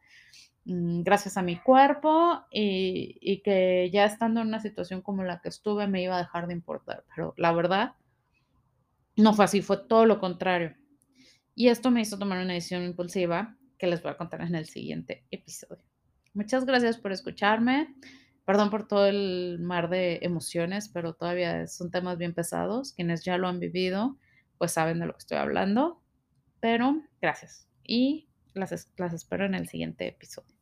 mm, 0.66 1.04
gracias 1.04 1.38
a 1.38 1.44
mi 1.44 1.58
cuerpo", 1.60 2.44
y 2.52 3.18
y 3.22 3.42
que 3.44 3.90
ya 3.94 4.06
estando 4.06 4.42
en 4.42 4.48
una 4.50 4.62
situación 4.62 5.02
como 5.04 5.24
la 5.26 5.42
que 5.42 5.50
estuve, 5.50 5.88
me 5.88 6.04
iba 6.04 6.16
a 6.18 6.20
dejar 6.20 6.48
de 6.48 6.54
importar, 6.56 7.06
pero 7.16 7.34
la 7.38 7.54
verdad 7.54 7.94
no 9.18 9.34
fue 9.34 9.46
así, 9.46 9.62
fue 9.62 9.78
todo 9.78 10.06
lo 10.06 10.20
contrario. 10.20 10.76
Y 11.56 11.70
esto 11.70 11.92
me 11.92 12.02
hizo 12.02 12.20
tomar 12.20 12.44
una 12.44 12.56
decisión 12.56 12.84
impulsiva 12.86 13.59
que 13.80 13.88
les 13.88 14.04
voy 14.04 14.12
a 14.12 14.18
contar 14.18 14.42
en 14.42 14.54
el 14.54 14.66
siguiente 14.66 15.26
episodio. 15.32 15.84
Muchas 16.34 16.66
gracias 16.66 16.98
por 16.98 17.12
escucharme. 17.12 17.96
Perdón 18.46 18.70
por 18.70 18.88
todo 18.88 19.08
el 19.08 19.58
mar 19.60 19.90
de 19.90 20.20
emociones, 20.22 20.90
pero 20.90 21.14
todavía 21.14 21.66
son 21.68 21.90
temas 21.90 22.18
bien 22.18 22.34
pesados. 22.34 22.94
Quienes 22.94 23.24
ya 23.24 23.38
lo 23.38 23.48
han 23.48 23.60
vivido, 23.60 24.18
pues 24.58 24.74
saben 24.74 25.00
de 25.00 25.06
lo 25.06 25.14
que 25.14 25.20
estoy 25.20 25.38
hablando, 25.38 26.02
pero 26.60 27.02
gracias, 27.22 27.68
y 27.84 28.28
las 28.54 28.92
las 28.98 29.14
espero 29.14 29.46
en 29.46 29.56
el 29.56 29.68
siguiente 29.70 30.08
episodio. 30.08 30.54